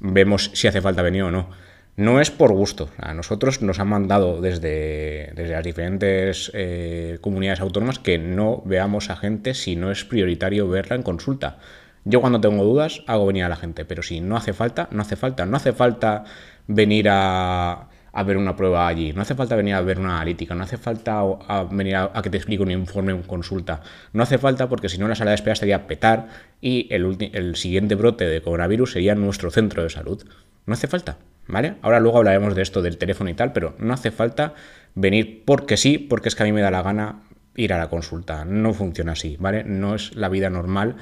vemos 0.00 0.50
si 0.54 0.68
hace 0.68 0.80
falta 0.80 1.02
venir 1.02 1.22
o 1.22 1.30
no. 1.30 1.50
No 1.96 2.20
es 2.20 2.30
por 2.30 2.52
gusto. 2.52 2.90
A 2.98 3.14
nosotros 3.14 3.62
nos 3.62 3.78
han 3.80 3.88
mandado 3.88 4.42
desde, 4.42 5.32
desde 5.34 5.52
las 5.52 5.64
diferentes 5.64 6.50
eh, 6.52 7.18
comunidades 7.22 7.60
autónomas 7.60 7.98
que 7.98 8.18
no 8.18 8.62
veamos 8.66 9.08
a 9.08 9.16
gente 9.16 9.54
si 9.54 9.76
no 9.76 9.90
es 9.90 10.04
prioritario 10.04 10.68
verla 10.68 10.96
en 10.96 11.02
consulta. 11.02 11.58
Yo 12.04 12.20
cuando 12.20 12.40
tengo 12.40 12.64
dudas 12.64 13.02
hago 13.06 13.26
venir 13.26 13.44
a 13.44 13.48
la 13.48 13.56
gente, 13.56 13.84
pero 13.86 14.02
si 14.02 14.20
no 14.20 14.36
hace 14.36 14.52
falta, 14.52 14.88
no 14.92 15.02
hace 15.02 15.16
falta. 15.16 15.46
No 15.46 15.56
hace 15.56 15.72
falta 15.72 16.24
venir 16.66 17.08
a, 17.10 17.88
a 18.16 18.22
ver 18.22 18.38
una 18.38 18.56
prueba 18.56 18.88
allí, 18.88 19.12
no 19.12 19.20
hace 19.20 19.34
falta 19.34 19.56
venir 19.56 19.74
a 19.74 19.82
ver 19.82 19.98
una 19.98 20.16
analítica, 20.16 20.54
no 20.54 20.64
hace 20.64 20.78
falta 20.78 21.22
venir 21.70 21.96
a, 21.96 22.10
que 22.22 22.30
te 22.30 22.38
explique 22.38 22.62
un 22.62 22.70
informe 22.70 23.12
en 23.12 23.22
consulta, 23.22 23.82
no 24.14 24.22
hace 24.22 24.38
falta 24.38 24.70
porque 24.70 24.88
si 24.88 24.96
no 24.96 25.06
la 25.06 25.14
sala 25.14 25.32
de 25.32 25.34
espera 25.34 25.52
estaría 25.52 25.86
petar 25.86 26.28
y 26.62 26.88
el, 26.90 27.30
el 27.34 27.56
siguiente 27.56 27.94
brote 27.94 28.24
de 28.24 28.40
coronavirus 28.40 28.92
sería 28.92 29.14
nuestro 29.14 29.50
centro 29.50 29.82
de 29.82 29.90
salud. 29.90 30.24
No 30.64 30.72
hace 30.72 30.88
falta, 30.88 31.18
¿vale? 31.46 31.74
Ahora 31.82 32.00
luego 32.00 32.16
hablaremos 32.16 32.54
de 32.54 32.62
esto 32.62 32.80
del 32.80 32.96
teléfono 32.96 33.28
y 33.28 33.34
tal, 33.34 33.52
pero 33.52 33.74
no 33.78 33.92
hace 33.92 34.10
falta 34.10 34.54
venir 34.94 35.42
porque 35.44 35.76
sí, 35.76 35.98
porque 35.98 36.30
es 36.30 36.34
que 36.34 36.42
a 36.42 36.46
mí 36.46 36.52
me 36.52 36.62
da 36.62 36.70
la 36.70 36.82
gana 36.82 37.20
ir 37.54 37.74
a 37.74 37.78
la 37.78 37.88
consulta. 37.88 38.46
No 38.46 38.72
funciona 38.72 39.12
así, 39.12 39.36
¿vale? 39.38 39.62
No 39.62 39.94
es 39.94 40.16
la 40.16 40.30
vida 40.30 40.48
normal 40.48 40.96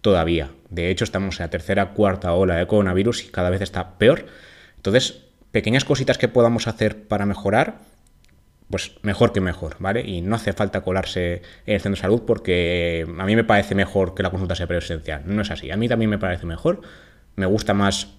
todavía. 0.00 0.52
De 0.70 0.88
hecho, 0.90 1.02
estamos 1.02 1.40
en 1.40 1.44
la 1.44 1.50
tercera, 1.50 1.90
cuarta 1.90 2.32
ola 2.32 2.54
de 2.54 2.66
coronavirus 2.68 3.26
y 3.26 3.28
cada 3.30 3.50
vez 3.50 3.60
está 3.60 3.98
peor. 3.98 4.26
Entonces, 4.76 5.29
pequeñas 5.52 5.84
cositas 5.84 6.18
que 6.18 6.28
podamos 6.28 6.68
hacer 6.68 7.04
para 7.04 7.26
mejorar, 7.26 7.78
pues 8.70 8.92
mejor 9.02 9.32
que 9.32 9.40
mejor, 9.40 9.76
¿vale? 9.80 10.02
Y 10.02 10.22
no 10.22 10.36
hace 10.36 10.52
falta 10.52 10.82
colarse 10.82 11.42
en 11.66 11.74
el 11.74 11.80
centro 11.80 11.96
de 11.96 12.02
salud 12.02 12.22
porque 12.26 13.04
a 13.18 13.24
mí 13.24 13.34
me 13.34 13.44
parece 13.44 13.74
mejor 13.74 14.14
que 14.14 14.22
la 14.22 14.30
consulta 14.30 14.54
sea 14.54 14.68
presencial. 14.68 15.22
No 15.26 15.42
es 15.42 15.50
así. 15.50 15.70
A 15.70 15.76
mí 15.76 15.88
también 15.88 16.08
me 16.08 16.18
parece 16.18 16.46
mejor. 16.46 16.80
Me 17.34 17.46
gusta 17.46 17.74
más 17.74 18.14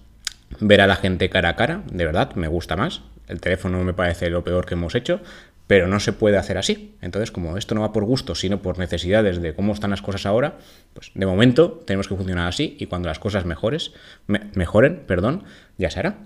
ver 0.60 0.82
a 0.82 0.86
la 0.86 0.96
gente 0.96 1.30
cara 1.30 1.50
a 1.50 1.56
cara, 1.56 1.82
de 1.90 2.04
verdad, 2.04 2.34
me 2.34 2.48
gusta 2.48 2.76
más. 2.76 3.02
El 3.28 3.40
teléfono 3.40 3.82
me 3.82 3.94
parece 3.94 4.28
lo 4.28 4.44
peor 4.44 4.66
que 4.66 4.74
hemos 4.74 4.94
hecho, 4.94 5.20
pero 5.66 5.86
no 5.88 6.00
se 6.00 6.12
puede 6.12 6.36
hacer 6.36 6.58
así. 6.58 6.96
Entonces, 7.00 7.30
como 7.30 7.56
esto 7.56 7.74
no 7.74 7.80
va 7.80 7.92
por 7.92 8.04
gusto, 8.04 8.34
sino 8.34 8.60
por 8.60 8.78
necesidades 8.78 9.40
de 9.40 9.54
cómo 9.54 9.72
están 9.72 9.90
las 9.90 10.02
cosas 10.02 10.26
ahora, 10.26 10.58
pues 10.92 11.12
de 11.14 11.24
momento 11.24 11.82
tenemos 11.86 12.08
que 12.08 12.14
funcionar 12.14 12.48
así 12.48 12.76
y 12.78 12.86
cuando 12.86 13.08
las 13.08 13.18
cosas 13.18 13.46
mejores, 13.46 13.92
mejoren, 14.26 15.04
perdón, 15.06 15.44
ya 15.78 15.90
se 15.90 16.00
hará. 16.00 16.16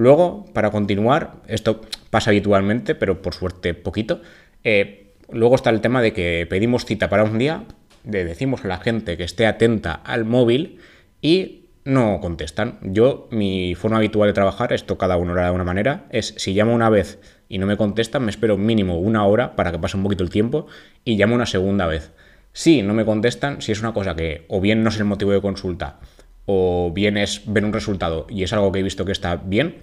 Luego, 0.00 0.46
para 0.54 0.70
continuar, 0.70 1.42
esto 1.46 1.82
pasa 2.08 2.30
habitualmente, 2.30 2.94
pero 2.94 3.20
por 3.20 3.34
suerte 3.34 3.74
poquito. 3.74 4.22
Eh, 4.64 5.12
luego 5.30 5.56
está 5.56 5.68
el 5.68 5.82
tema 5.82 6.00
de 6.00 6.14
que 6.14 6.46
pedimos 6.48 6.86
cita 6.86 7.10
para 7.10 7.22
un 7.22 7.36
día, 7.36 7.64
le 8.10 8.24
decimos 8.24 8.64
a 8.64 8.68
la 8.68 8.78
gente 8.78 9.18
que 9.18 9.24
esté 9.24 9.46
atenta 9.46 9.92
al 9.92 10.24
móvil 10.24 10.78
y 11.20 11.66
no 11.84 12.18
contestan. 12.22 12.78
Yo, 12.80 13.28
mi 13.30 13.74
forma 13.74 13.98
habitual 13.98 14.30
de 14.30 14.32
trabajar, 14.32 14.72
esto 14.72 14.96
cada 14.96 15.18
uno 15.18 15.34
lo 15.34 15.42
de 15.42 15.50
una 15.50 15.64
manera, 15.64 16.06
es 16.08 16.32
si 16.38 16.54
llamo 16.54 16.74
una 16.74 16.88
vez 16.88 17.18
y 17.50 17.58
no 17.58 17.66
me 17.66 17.76
contestan, 17.76 18.24
me 18.24 18.30
espero 18.30 18.56
mínimo 18.56 18.98
una 18.98 19.26
hora 19.26 19.54
para 19.54 19.70
que 19.70 19.78
pase 19.78 19.98
un 19.98 20.02
poquito 20.02 20.24
el 20.24 20.30
tiempo 20.30 20.66
y 21.04 21.18
llamo 21.18 21.34
una 21.34 21.44
segunda 21.44 21.86
vez. 21.86 22.10
Si 22.54 22.80
no 22.80 22.94
me 22.94 23.04
contestan, 23.04 23.60
si 23.60 23.70
es 23.72 23.80
una 23.80 23.92
cosa 23.92 24.16
que 24.16 24.46
o 24.48 24.62
bien 24.62 24.82
no 24.82 24.88
es 24.88 24.96
el 24.96 25.04
motivo 25.04 25.32
de 25.32 25.42
consulta 25.42 26.00
o 26.46 26.90
bien 26.92 27.16
es 27.16 27.42
ver 27.46 27.66
un 27.66 27.72
resultado 27.72 28.26
y 28.28 28.42
es 28.42 28.52
algo 28.54 28.72
que 28.72 28.80
he 28.80 28.82
visto 28.82 29.04
que 29.04 29.12
está 29.12 29.36
bien, 29.36 29.76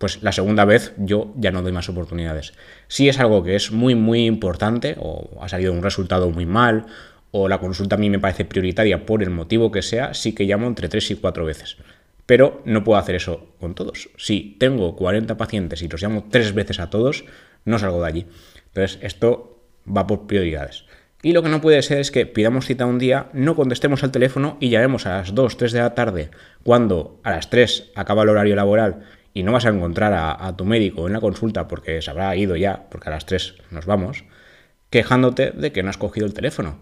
pues 0.00 0.22
la 0.22 0.32
segunda 0.32 0.64
vez 0.64 0.94
yo 0.96 1.30
ya 1.36 1.50
no 1.50 1.60
doy 1.60 1.72
más 1.72 1.90
oportunidades. 1.90 2.54
Si 2.88 3.10
es 3.10 3.20
algo 3.20 3.42
que 3.42 3.54
es 3.54 3.70
muy, 3.70 3.94
muy 3.94 4.24
importante, 4.24 4.96
o 4.98 5.28
ha 5.42 5.48
salido 5.50 5.74
un 5.74 5.82
resultado 5.82 6.30
muy 6.30 6.46
mal, 6.46 6.86
o 7.32 7.48
la 7.48 7.58
consulta 7.58 7.96
a 7.96 7.98
mí 7.98 8.08
me 8.08 8.18
parece 8.18 8.46
prioritaria 8.46 9.04
por 9.04 9.22
el 9.22 9.28
motivo 9.28 9.70
que 9.70 9.82
sea, 9.82 10.14
sí 10.14 10.34
que 10.34 10.44
llamo 10.44 10.66
entre 10.66 10.88
3 10.88 11.10
y 11.10 11.14
4 11.16 11.44
veces. 11.44 11.76
Pero 12.24 12.62
no 12.64 12.82
puedo 12.82 12.98
hacer 12.98 13.14
eso 13.14 13.48
con 13.60 13.74
todos. 13.74 14.08
Si 14.16 14.56
tengo 14.58 14.96
40 14.96 15.36
pacientes 15.36 15.82
y 15.82 15.88
los 15.88 16.00
llamo 16.00 16.28
3 16.30 16.54
veces 16.54 16.80
a 16.80 16.88
todos, 16.88 17.26
no 17.66 17.78
salgo 17.78 18.00
de 18.00 18.08
allí. 18.08 18.26
Entonces, 18.68 18.98
esto 19.02 19.60
va 19.86 20.06
por 20.06 20.26
prioridades. 20.26 20.86
Y 21.22 21.34
lo 21.34 21.42
que 21.42 21.50
no 21.50 21.60
puede 21.60 21.82
ser 21.82 21.98
es 21.98 22.10
que 22.10 22.24
pidamos 22.24 22.64
cita 22.64 22.86
un 22.86 22.98
día, 22.98 23.28
no 23.34 23.54
contestemos 23.54 24.02
al 24.02 24.12
teléfono 24.12 24.56
y 24.60 24.70
llamemos 24.70 25.04
a 25.04 25.18
las 25.18 25.34
2, 25.34 25.58
3 25.58 25.72
de 25.72 25.80
la 25.80 25.94
tarde, 25.94 26.30
cuando 26.62 27.20
a 27.22 27.32
las 27.32 27.50
3 27.50 27.92
acaba 27.94 28.22
el 28.22 28.30
horario 28.30 28.56
laboral 28.56 29.04
y 29.32 29.42
no 29.42 29.52
vas 29.52 29.66
a 29.66 29.70
encontrar 29.70 30.12
a, 30.12 30.56
tu 30.56 30.64
médico 30.64 31.06
en 31.06 31.12
la 31.12 31.20
consulta 31.20 31.68
porque 31.68 32.02
se 32.02 32.10
habrá 32.10 32.34
ido 32.36 32.56
ya, 32.56 32.86
porque 32.90 33.08
a 33.08 33.12
las 33.12 33.26
3 33.26 33.54
nos 33.70 33.86
vamos, 33.86 34.24
quejándote 34.90 35.52
de 35.52 35.72
que 35.72 35.82
no 35.82 35.90
has 35.90 35.98
cogido 35.98 36.26
el 36.26 36.34
teléfono. 36.34 36.78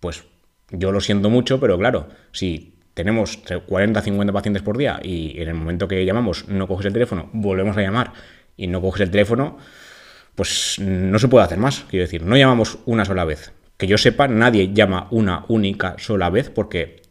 Pues 0.00 0.24
yo 0.70 0.92
lo 0.92 1.00
siento 1.00 1.30
mucho, 1.30 1.60
pero 1.60 1.78
claro, 1.78 2.08
si 2.32 2.74
tenemos 2.94 3.38
40, 3.66 4.02
50 4.02 4.32
pacientes 4.32 4.62
por 4.62 4.76
día 4.76 5.00
y 5.02 5.40
en 5.40 5.48
el 5.48 5.54
momento 5.54 5.88
que 5.88 6.04
llamamos 6.04 6.48
no 6.48 6.66
coges 6.66 6.86
el 6.86 6.92
teléfono, 6.92 7.30
volvemos 7.32 7.76
a 7.76 7.82
llamar 7.82 8.12
y 8.56 8.66
no 8.66 8.80
coges 8.80 9.02
el 9.02 9.10
teléfono, 9.10 9.56
pues 10.34 10.78
no 10.78 11.18
se 11.18 11.28
puede 11.28 11.44
hacer 11.44 11.58
más. 11.58 11.84
Quiero 11.88 12.04
decir, 12.04 12.22
no 12.22 12.36
llamamos 12.36 12.78
una 12.86 13.04
sola 13.04 13.24
vez. 13.24 13.52
Que 13.76 13.86
yo 13.86 13.96
sepa, 13.98 14.28
nadie 14.28 14.72
llama 14.72 15.08
una 15.10 15.44
única 15.48 15.94
sola 15.98 16.28
vez 16.30 16.50
porque 16.50 17.02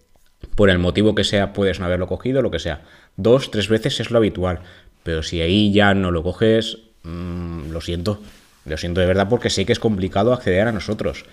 por 0.55 0.69
el 0.69 0.77
motivo 0.79 1.15
que 1.15 1.23
sea 1.23 1.53
puedes 1.53 1.79
no 1.79 1.85
haberlo 1.85 2.07
cogido, 2.07 2.41
lo 2.41 2.51
que 2.51 2.59
sea. 2.59 2.83
Dos, 3.17 3.51
tres 3.51 3.67
veces 3.67 3.99
es 3.99 4.11
lo 4.11 4.17
habitual. 4.17 4.61
Pero 5.03 5.23
si 5.23 5.41
ahí 5.41 5.73
ya 5.73 5.93
no 5.93 6.11
lo 6.11 6.23
coges, 6.23 6.77
mm, 7.03 7.71
lo 7.71 7.81
siento. 7.81 8.21
Lo 8.65 8.77
siento 8.77 9.01
de 9.01 9.07
verdad 9.07 9.27
porque 9.29 9.49
sé 9.49 9.65
que 9.65 9.73
es 9.73 9.79
complicado 9.79 10.33
acceder 10.33 10.67
a 10.67 10.71
nosotros. 10.71 11.25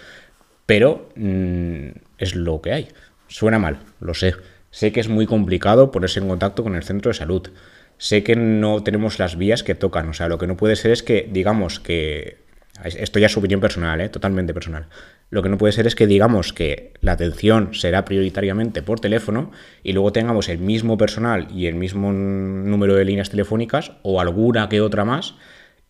Pero 0.66 1.10
mm, 1.14 1.88
es 2.18 2.34
lo 2.34 2.60
que 2.60 2.72
hay. 2.72 2.88
Suena 3.28 3.58
mal, 3.58 3.80
lo 4.00 4.14
sé. 4.14 4.34
Sé 4.70 4.92
que 4.92 5.00
es 5.00 5.08
muy 5.08 5.26
complicado 5.26 5.90
ponerse 5.90 6.20
en 6.20 6.28
contacto 6.28 6.62
con 6.62 6.74
el 6.74 6.82
centro 6.82 7.10
de 7.10 7.14
salud. 7.14 7.50
Sé 7.98 8.24
que 8.24 8.34
no 8.34 8.82
tenemos 8.82 9.18
las 9.18 9.36
vías 9.36 9.62
que 9.62 9.74
tocan. 9.74 10.08
O 10.08 10.14
sea, 10.14 10.28
lo 10.28 10.38
que 10.38 10.46
no 10.46 10.56
puede 10.56 10.76
ser 10.76 10.90
es 10.90 11.02
que 11.02 11.28
digamos 11.30 11.80
que 11.80 12.38
esto 12.82 13.18
ya 13.18 13.26
es 13.26 13.36
opinión 13.36 13.60
personal, 13.60 14.00
¿eh? 14.00 14.08
totalmente 14.08 14.52
personal. 14.52 14.86
Lo 15.30 15.42
que 15.42 15.48
no 15.48 15.58
puede 15.58 15.72
ser 15.72 15.86
es 15.86 15.94
que 15.94 16.06
digamos 16.06 16.52
que 16.52 16.92
la 17.00 17.12
atención 17.12 17.74
será 17.74 18.04
prioritariamente 18.04 18.82
por 18.82 19.00
teléfono 19.00 19.50
y 19.82 19.92
luego 19.92 20.12
tengamos 20.12 20.48
el 20.48 20.58
mismo 20.58 20.96
personal 20.96 21.48
y 21.52 21.66
el 21.66 21.74
mismo 21.74 22.12
número 22.12 22.94
de 22.94 23.04
líneas 23.04 23.30
telefónicas 23.30 23.92
o 24.02 24.20
alguna 24.20 24.68
que 24.68 24.80
otra 24.80 25.04
más 25.04 25.34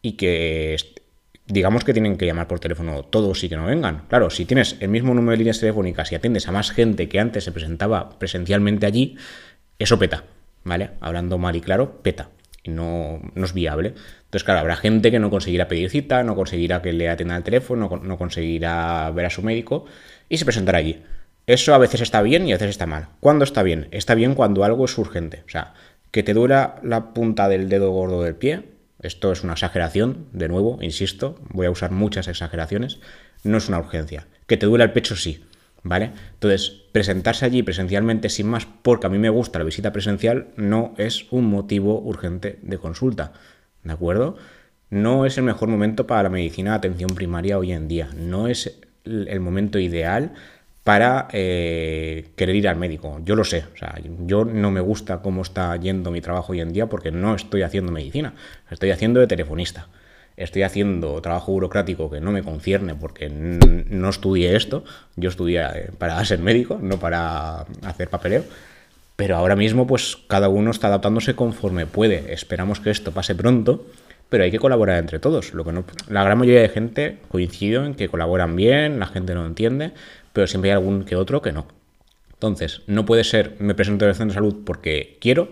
y 0.00 0.12
que 0.12 0.76
digamos 1.46 1.84
que 1.84 1.92
tienen 1.92 2.16
que 2.16 2.26
llamar 2.26 2.48
por 2.48 2.60
teléfono 2.60 3.02
todos 3.02 3.42
y 3.44 3.48
que 3.48 3.56
no 3.56 3.66
vengan. 3.66 4.04
Claro, 4.08 4.30
si 4.30 4.44
tienes 4.44 4.76
el 4.80 4.88
mismo 4.88 5.14
número 5.14 5.32
de 5.32 5.38
líneas 5.38 5.60
telefónicas 5.60 6.10
y 6.10 6.14
atiendes 6.14 6.48
a 6.48 6.52
más 6.52 6.70
gente 6.70 7.08
que 7.08 7.20
antes 7.20 7.44
se 7.44 7.52
presentaba 7.52 8.18
presencialmente 8.18 8.86
allí, 8.86 9.16
eso 9.78 9.98
peta, 9.98 10.24
¿vale? 10.62 10.90
Hablando 11.00 11.38
mal 11.38 11.56
y 11.56 11.60
claro, 11.60 12.02
peta. 12.02 12.30
No, 12.66 13.20
no 13.34 13.44
es 13.44 13.52
viable. 13.52 13.94
Entonces, 14.34 14.46
claro, 14.46 14.60
habrá 14.62 14.74
gente 14.74 15.12
que 15.12 15.20
no 15.20 15.30
conseguirá 15.30 15.68
pedir 15.68 15.88
cita, 15.90 16.24
no 16.24 16.34
conseguirá 16.34 16.82
que 16.82 16.92
le 16.92 17.08
atienda 17.08 17.36
el 17.36 17.44
teléfono, 17.44 18.00
no, 18.02 18.18
conseguirá 18.18 19.08
ver 19.12 19.26
a 19.26 19.30
su 19.30 19.42
médico 19.42 19.84
y 20.28 20.38
se 20.38 20.44
presentará 20.44 20.78
allí. 20.78 21.04
Eso 21.46 21.72
a 21.72 21.78
veces 21.78 22.00
está 22.00 22.20
bien 22.20 22.48
y 22.48 22.50
a 22.50 22.56
veces 22.56 22.70
está 22.70 22.84
mal. 22.84 23.10
¿Cuándo 23.20 23.44
está 23.44 23.62
bien? 23.62 23.86
Está 23.92 24.16
bien 24.16 24.34
cuando 24.34 24.64
algo 24.64 24.86
es 24.86 24.98
urgente. 24.98 25.44
O 25.46 25.48
sea, 25.48 25.74
que 26.10 26.24
te 26.24 26.34
dura 26.34 26.80
la 26.82 27.14
punta 27.14 27.48
del 27.48 27.68
dedo 27.68 27.92
gordo 27.92 28.24
del 28.24 28.34
pie. 28.34 28.64
Esto 29.02 29.30
es 29.30 29.44
una 29.44 29.52
exageración, 29.52 30.26
de 30.32 30.48
nuevo, 30.48 30.78
insisto, 30.80 31.38
voy 31.50 31.66
a 31.66 31.70
usar 31.70 31.92
muchas 31.92 32.26
exageraciones. 32.26 32.98
No 33.44 33.58
es 33.58 33.68
una 33.68 33.78
urgencia. 33.78 34.26
Que 34.48 34.56
te 34.56 34.66
duela 34.66 34.82
el 34.82 34.92
pecho, 34.92 35.14
sí. 35.14 35.44
¿Vale? 35.84 36.10
Entonces, 36.32 36.70
presentarse 36.90 37.44
allí 37.44 37.62
presencialmente 37.62 38.30
sin 38.30 38.48
más, 38.48 38.66
porque 38.82 39.06
a 39.06 39.10
mí 39.10 39.18
me 39.18 39.28
gusta 39.28 39.60
la 39.60 39.66
visita 39.66 39.92
presencial, 39.92 40.48
no 40.56 40.94
es 40.96 41.30
un 41.30 41.44
motivo 41.44 42.00
urgente 42.00 42.58
de 42.62 42.78
consulta. 42.78 43.32
¿De 43.84 43.92
acuerdo? 43.92 44.36
No 44.90 45.26
es 45.26 45.38
el 45.38 45.44
mejor 45.44 45.68
momento 45.68 46.06
para 46.06 46.24
la 46.24 46.28
medicina 46.28 46.72
de 46.72 46.76
atención 46.76 47.14
primaria 47.14 47.58
hoy 47.58 47.72
en 47.72 47.88
día, 47.88 48.08
no 48.16 48.48
es 48.48 48.80
el 49.04 49.40
momento 49.40 49.78
ideal 49.78 50.32
para 50.82 51.28
eh, 51.32 52.28
querer 52.36 52.56
ir 52.56 52.68
al 52.68 52.76
médico. 52.76 53.20
Yo 53.24 53.36
lo 53.36 53.44
sé, 53.44 53.64
o 53.74 53.76
sea, 53.76 53.98
yo 54.26 54.44
no 54.44 54.70
me 54.70 54.80
gusta 54.80 55.22
cómo 55.22 55.42
está 55.42 55.74
yendo 55.76 56.10
mi 56.10 56.20
trabajo 56.20 56.52
hoy 56.52 56.60
en 56.60 56.72
día 56.72 56.86
porque 56.86 57.10
no 57.10 57.34
estoy 57.34 57.62
haciendo 57.62 57.90
medicina, 57.90 58.34
estoy 58.70 58.90
haciendo 58.90 59.20
de 59.20 59.26
telefonista. 59.26 59.88
Estoy 60.36 60.62
haciendo 60.62 61.20
trabajo 61.22 61.52
burocrático 61.52 62.10
que 62.10 62.20
no 62.20 62.32
me 62.32 62.42
concierne 62.42 62.96
porque 62.96 63.28
no 63.28 64.08
estudié 64.08 64.56
esto. 64.56 64.84
Yo 65.14 65.28
estudié 65.28 65.60
eh, 65.62 65.90
para 65.96 66.24
ser 66.24 66.40
médico, 66.40 66.78
no 66.82 66.98
para 66.98 67.66
hacer 67.82 68.08
papeleo. 68.08 68.42
Pero 69.16 69.36
ahora 69.36 69.56
mismo, 69.56 69.86
pues 69.86 70.18
cada 70.26 70.48
uno 70.48 70.70
está 70.70 70.88
adaptándose 70.88 71.34
conforme 71.34 71.86
puede. 71.86 72.32
Esperamos 72.32 72.80
que 72.80 72.90
esto 72.90 73.12
pase 73.12 73.34
pronto, 73.34 73.86
pero 74.28 74.44
hay 74.44 74.50
que 74.50 74.58
colaborar 74.58 74.98
entre 74.98 75.20
todos. 75.20 75.54
Lo 75.54 75.64
que 75.64 75.72
no, 75.72 75.84
la 76.08 76.24
gran 76.24 76.38
mayoría 76.38 76.62
de 76.62 76.68
gente 76.68 77.18
coincido 77.28 77.84
en 77.84 77.94
que 77.94 78.08
colaboran 78.08 78.56
bien, 78.56 78.98
la 78.98 79.06
gente 79.06 79.34
no 79.34 79.46
entiende, 79.46 79.92
pero 80.32 80.46
siempre 80.46 80.70
hay 80.70 80.76
algún 80.76 81.04
que 81.04 81.16
otro 81.16 81.42
que 81.42 81.52
no. 81.52 81.66
Entonces, 82.32 82.82
no 82.86 83.06
puede 83.06 83.24
ser 83.24 83.56
me 83.60 83.74
presento 83.74 84.04
en 84.04 84.10
el 84.10 84.16
centro 84.16 84.32
de 84.32 84.34
salud 84.34 84.64
porque 84.66 85.16
quiero, 85.20 85.50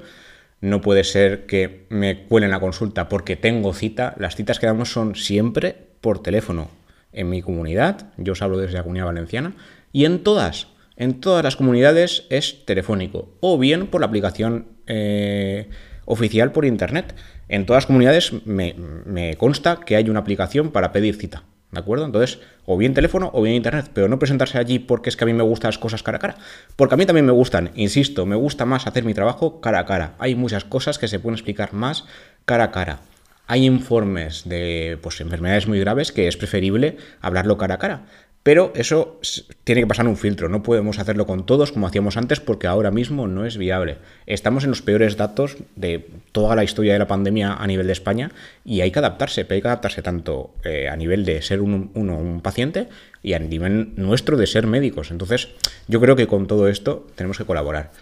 no 0.60 0.80
puede 0.80 1.04
ser 1.04 1.46
que 1.46 1.86
me 1.88 2.24
cuelen 2.24 2.50
la 2.50 2.60
consulta 2.60 3.08
porque 3.08 3.36
tengo 3.36 3.72
cita. 3.74 4.14
Las 4.18 4.36
citas 4.36 4.58
que 4.58 4.66
damos 4.66 4.92
son 4.92 5.14
siempre 5.14 5.76
por 6.00 6.22
teléfono. 6.22 6.70
En 7.12 7.28
mi 7.28 7.42
comunidad, 7.42 8.06
yo 8.16 8.32
os 8.32 8.42
hablo 8.42 8.58
desde 8.58 8.74
la 8.74 8.82
comunidad 8.82 9.06
valenciana, 9.06 9.54
y 9.92 10.06
en 10.06 10.22
todas, 10.22 10.68
en 10.96 11.20
todas 11.20 11.44
las 11.44 11.56
comunidades 11.56 12.24
es 12.30 12.64
telefónico 12.64 13.34
o 13.40 13.58
bien 13.58 13.86
por 13.86 14.00
la 14.00 14.06
aplicación 14.06 14.66
eh, 14.86 15.68
oficial 16.04 16.52
por 16.52 16.64
internet. 16.64 17.14
En 17.48 17.66
todas 17.66 17.82
las 17.82 17.86
comunidades 17.86 18.32
me, 18.44 18.74
me, 19.04 19.36
consta 19.36 19.80
que 19.84 19.96
hay 19.96 20.08
una 20.08 20.20
aplicación 20.20 20.70
para 20.70 20.92
pedir 20.92 21.16
cita. 21.16 21.44
¿De 21.70 21.80
acuerdo? 21.80 22.04
Entonces, 22.04 22.38
o 22.66 22.76
bien 22.76 22.92
teléfono 22.92 23.30
o 23.32 23.40
bien 23.40 23.56
internet, 23.56 23.90
pero 23.94 24.06
no 24.06 24.18
presentarse 24.18 24.58
allí 24.58 24.78
porque 24.78 25.08
es 25.08 25.16
que 25.16 25.24
a 25.24 25.26
mí 25.26 25.32
me 25.32 25.42
gustan 25.42 25.70
las 25.70 25.78
cosas 25.78 26.02
cara 26.02 26.16
a 26.18 26.20
cara. 26.20 26.36
Porque 26.76 26.94
a 26.94 26.98
mí 26.98 27.06
también 27.06 27.24
me 27.24 27.32
gustan, 27.32 27.70
insisto, 27.74 28.26
me 28.26 28.36
gusta 28.36 28.66
más 28.66 28.86
hacer 28.86 29.04
mi 29.04 29.14
trabajo 29.14 29.60
cara 29.62 29.78
a 29.78 29.86
cara. 29.86 30.14
Hay 30.18 30.34
muchas 30.34 30.64
cosas 30.64 30.98
que 30.98 31.08
se 31.08 31.18
pueden 31.18 31.34
explicar 31.34 31.72
más 31.72 32.04
cara 32.44 32.64
a 32.64 32.70
cara. 32.72 33.00
Hay 33.46 33.64
informes 33.64 34.48
de 34.48 34.98
pues, 35.02 35.20
enfermedades 35.20 35.66
muy 35.66 35.80
graves 35.80 36.12
que 36.12 36.28
es 36.28 36.36
preferible 36.36 36.98
hablarlo 37.20 37.56
cara 37.56 37.74
a 37.74 37.78
cara. 37.78 38.06
Pero 38.42 38.72
eso 38.74 39.20
tiene 39.62 39.82
que 39.82 39.86
pasar 39.86 40.08
un 40.08 40.16
filtro, 40.16 40.48
no 40.48 40.64
podemos 40.64 40.98
hacerlo 40.98 41.26
con 41.26 41.46
todos 41.46 41.70
como 41.70 41.86
hacíamos 41.86 42.16
antes 42.16 42.40
porque 42.40 42.66
ahora 42.66 42.90
mismo 42.90 43.28
no 43.28 43.46
es 43.46 43.56
viable. 43.56 43.98
Estamos 44.26 44.64
en 44.64 44.70
los 44.70 44.82
peores 44.82 45.16
datos 45.16 45.58
de 45.76 46.08
toda 46.32 46.56
la 46.56 46.64
historia 46.64 46.94
de 46.94 46.98
la 46.98 47.06
pandemia 47.06 47.54
a 47.54 47.66
nivel 47.68 47.86
de 47.86 47.92
España 47.92 48.32
y 48.64 48.80
hay 48.80 48.90
que 48.90 48.98
adaptarse, 48.98 49.46
hay 49.48 49.62
que 49.62 49.68
adaptarse 49.68 50.02
tanto 50.02 50.54
eh, 50.64 50.88
a 50.88 50.96
nivel 50.96 51.24
de 51.24 51.40
ser 51.40 51.60
uno 51.60 51.88
un 51.94 52.40
paciente 52.42 52.88
y 53.22 53.34
a 53.34 53.38
nivel 53.38 53.92
nuestro 53.94 54.36
de 54.36 54.48
ser 54.48 54.66
médicos. 54.66 55.12
Entonces, 55.12 55.50
yo 55.86 56.00
creo 56.00 56.16
que 56.16 56.26
con 56.26 56.48
todo 56.48 56.66
esto 56.66 57.06
tenemos 57.14 57.38
que 57.38 57.44
colaborar. 57.44 57.92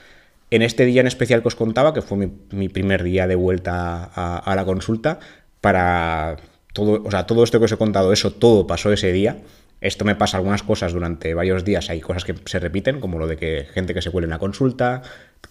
En 0.51 0.63
este 0.63 0.87
día 0.87 1.03
en 1.03 1.07
especial 1.07 1.43
que 1.43 1.49
os 1.49 1.55
contaba, 1.55 1.93
que 1.93 2.03
fue 2.03 2.31
mi, 2.51 2.69
primer 2.69 3.05
día 3.05 3.27
de 3.27 3.35
vuelta 3.35 4.05
a, 4.05 4.57
la 4.57 4.65
consulta, 4.65 5.21
para 5.61 6.39
todo, 6.73 7.03
o 7.05 7.11
sea, 7.11 7.27
todo 7.27 7.45
esto 7.45 7.59
que 7.59 7.67
os 7.67 7.73
he 7.73 7.77
contado, 7.77 8.13
eso 8.13 8.33
todo 8.33 8.67
pasó 8.67 8.93
ese 8.93 9.13
día. 9.13 9.37
Esto 9.81 10.05
me 10.05 10.15
pasa 10.15 10.37
algunas 10.37 10.63
cosas 10.63 10.93
durante 10.93 11.33
varios 11.35 11.65
días, 11.65 11.89
hay 11.91 12.01
cosas 12.01 12.25
que 12.25 12.35
se 12.45 12.59
repiten, 12.59 13.01
como 13.01 13.19
lo 13.19 13.27
de 13.27 13.37
que 13.37 13.67
gente 13.73 13.95
que 13.95 14.03
se 14.03 14.11
cuele 14.11 14.27
en 14.27 14.31
la 14.31 14.39
consulta, 14.39 15.03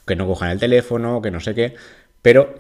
que 0.06 0.16
no 0.16 0.28
cojan 0.28 0.52
el 0.52 0.60
teléfono, 0.60 1.22
que 1.22 1.32
no 1.32 1.40
sé 1.40 1.56
qué, 1.56 1.76
pero 2.22 2.56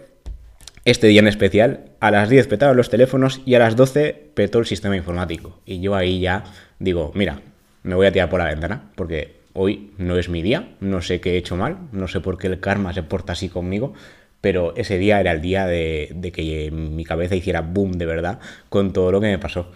este 0.85 1.07
día 1.07 1.19
en 1.19 1.27
especial, 1.27 1.91
a 1.99 2.09
las 2.09 2.29
10 2.29 2.47
petaron 2.47 2.77
los 2.77 2.89
teléfonos 2.89 3.41
y 3.45 3.55
a 3.55 3.59
las 3.59 3.75
12 3.75 4.31
petó 4.33 4.59
el 4.59 4.65
sistema 4.65 4.95
informático. 4.95 5.59
Y 5.65 5.81
yo 5.81 5.95
ahí 5.95 6.19
ya 6.19 6.45
digo, 6.79 7.11
mira, 7.13 7.41
me 7.83 7.95
voy 7.95 8.07
a 8.07 8.11
tirar 8.11 8.29
por 8.29 8.39
la 8.39 8.45
ventana, 8.45 8.89
porque 8.95 9.35
hoy 9.53 9.91
no 9.97 10.17
es 10.17 10.29
mi 10.29 10.41
día, 10.41 10.69
no 10.79 11.01
sé 11.01 11.21
qué 11.21 11.33
he 11.33 11.37
hecho 11.37 11.55
mal, 11.55 11.77
no 11.91 12.07
sé 12.07 12.21
por 12.21 12.37
qué 12.37 12.47
el 12.47 12.59
karma 12.59 12.93
se 12.93 13.03
porta 13.03 13.33
así 13.33 13.49
conmigo, 13.49 13.93
pero 14.41 14.73
ese 14.77 14.97
día 14.97 15.19
era 15.19 15.33
el 15.33 15.41
día 15.41 15.67
de, 15.67 16.11
de 16.15 16.31
que 16.31 16.71
mi 16.71 17.03
cabeza 17.03 17.35
hiciera 17.35 17.61
boom 17.61 17.93
de 17.93 18.05
verdad 18.05 18.39
con 18.69 18.93
todo 18.93 19.11
lo 19.11 19.21
que 19.21 19.27
me 19.27 19.37
pasó. 19.37 19.71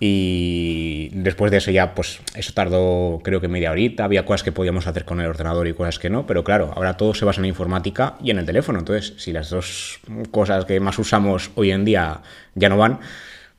Y 0.00 1.10
después 1.12 1.50
de 1.50 1.56
eso 1.56 1.70
ya, 1.70 1.94
pues 1.94 2.20
eso 2.34 2.52
tardó 2.52 3.20
creo 3.24 3.40
que 3.40 3.48
media 3.48 3.72
horita, 3.72 4.04
había 4.04 4.24
cosas 4.24 4.44
que 4.44 4.52
podíamos 4.52 4.86
hacer 4.86 5.04
con 5.04 5.20
el 5.20 5.26
ordenador 5.26 5.66
y 5.66 5.74
cosas 5.74 5.98
que 5.98 6.08
no, 6.08 6.26
pero 6.26 6.44
claro, 6.44 6.72
ahora 6.76 6.96
todo 6.96 7.14
se 7.14 7.24
basa 7.24 7.40
en 7.40 7.42
la 7.42 7.48
informática 7.48 8.14
y 8.22 8.30
en 8.30 8.38
el 8.38 8.46
teléfono, 8.46 8.78
entonces 8.78 9.14
si 9.16 9.32
las 9.32 9.50
dos 9.50 9.98
cosas 10.30 10.64
que 10.66 10.78
más 10.78 10.98
usamos 11.00 11.50
hoy 11.56 11.72
en 11.72 11.84
día 11.84 12.22
ya 12.54 12.68
no 12.68 12.76
van, 12.76 13.00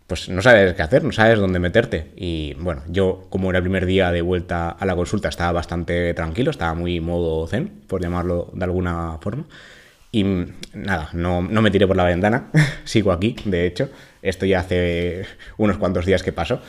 pues 0.09 0.27
no 0.27 0.41
sabes 0.41 0.73
qué 0.73 0.81
hacer, 0.81 1.03
no 1.03 1.11
sabes 1.11 1.39
dónde 1.39 1.59
meterte. 1.59 2.07
Y 2.15 2.55
bueno, 2.55 2.81
yo 2.87 3.27
como 3.29 3.51
era 3.51 3.59
el 3.59 3.63
primer 3.63 3.85
día 3.85 4.11
de 4.11 4.23
vuelta 4.23 4.71
a 4.71 4.85
la 4.85 4.95
consulta 4.95 5.29
estaba 5.29 5.51
bastante 5.51 6.15
tranquilo, 6.15 6.49
estaba 6.49 6.73
muy 6.73 6.99
modo 6.99 7.45
zen, 7.47 7.67
por 7.85 8.01
llamarlo 8.01 8.49
de 8.53 8.63
alguna 8.63 9.19
forma. 9.21 9.45
Y 10.11 10.23
nada, 10.73 11.09
no, 11.13 11.41
no 11.41 11.61
me 11.61 11.71
tiré 11.71 11.85
por 11.87 11.97
la 11.97 12.05
ventana, 12.05 12.49
sigo 12.83 13.11
aquí, 13.11 13.35
de 13.45 13.65
hecho. 13.65 13.89
Esto 14.21 14.45
ya 14.45 14.59
hace 14.59 15.25
unos 15.57 15.77
cuantos 15.77 16.05
días 16.05 16.23
que 16.23 16.33
pasó. 16.33 16.61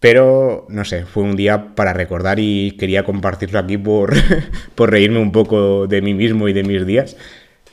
Pero, 0.00 0.66
no 0.68 0.84
sé, 0.84 1.06
fue 1.06 1.22
un 1.22 1.36
día 1.36 1.74
para 1.76 1.92
recordar 1.92 2.38
y 2.40 2.72
quería 2.72 3.04
compartirlo 3.04 3.58
aquí 3.58 3.78
por, 3.78 4.14
por 4.74 4.90
reírme 4.90 5.18
un 5.18 5.32
poco 5.32 5.86
de 5.86 6.02
mí 6.02 6.12
mismo 6.12 6.48
y 6.48 6.52
de 6.52 6.64
mis 6.64 6.84
días. 6.84 7.16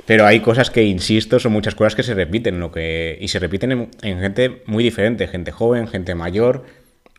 Pero 0.06 0.26
hay 0.26 0.40
cosas 0.40 0.70
que, 0.70 0.84
insisto, 0.84 1.40
son 1.40 1.52
muchas 1.52 1.76
cosas 1.76 1.96
que 1.96 2.04
se 2.04 2.14
repiten, 2.14 2.60
lo 2.60 2.72
que, 2.72 3.18
y 3.20 3.28
se 3.28 3.40
repiten 3.40 3.72
en, 3.72 3.90
en 4.02 4.20
gente 4.20 4.62
muy 4.66 4.84
diferente, 4.84 5.28
gente 5.28 5.52
joven, 5.52 5.88
gente 5.88 6.16
mayor, 6.16 6.66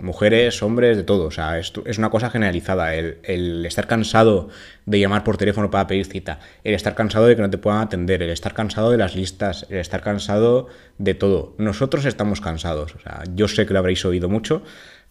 mujeres, 0.03 0.63
hombres, 0.63 0.97
de 0.97 1.03
todo. 1.03 1.27
O 1.27 1.31
sea, 1.31 1.59
es, 1.59 1.73
es 1.85 1.99
una 1.99 2.11
cosa 2.11 2.31
generalizada. 2.31 2.95
El, 2.95 3.65
estar 3.67 3.87
cansado 3.87 4.49
de 4.87 4.99
llamar 4.99 5.25
por 5.25 5.37
teléfono 5.37 5.71
para 5.71 5.87
pedir 5.87 6.07
cita, 6.07 6.41
el 6.65 6.75
estar 6.75 6.95
cansado 6.95 7.27
de 7.27 7.37
que 7.37 7.43
no 7.43 7.51
te 7.51 7.59
puedan 7.59 7.81
atender, 7.81 8.23
el 8.23 8.31
estar 8.31 8.55
cansado 8.55 8.91
de 8.91 8.99
las 8.99 9.15
listas, 9.15 9.67
el 9.71 9.79
estar 9.79 10.03
cansado 10.03 10.69
de 10.99 11.15
todo. 11.15 11.55
Nosotros 11.59 12.05
estamos 12.05 12.41
cansados. 12.41 12.95
O 12.95 13.01
sea, 13.01 13.23
yo 13.35 13.49
sé 13.49 13.67
que 13.67 13.73
lo 13.73 13.79
habréis 13.79 14.05
oído 14.05 14.29
mucho, 14.29 14.63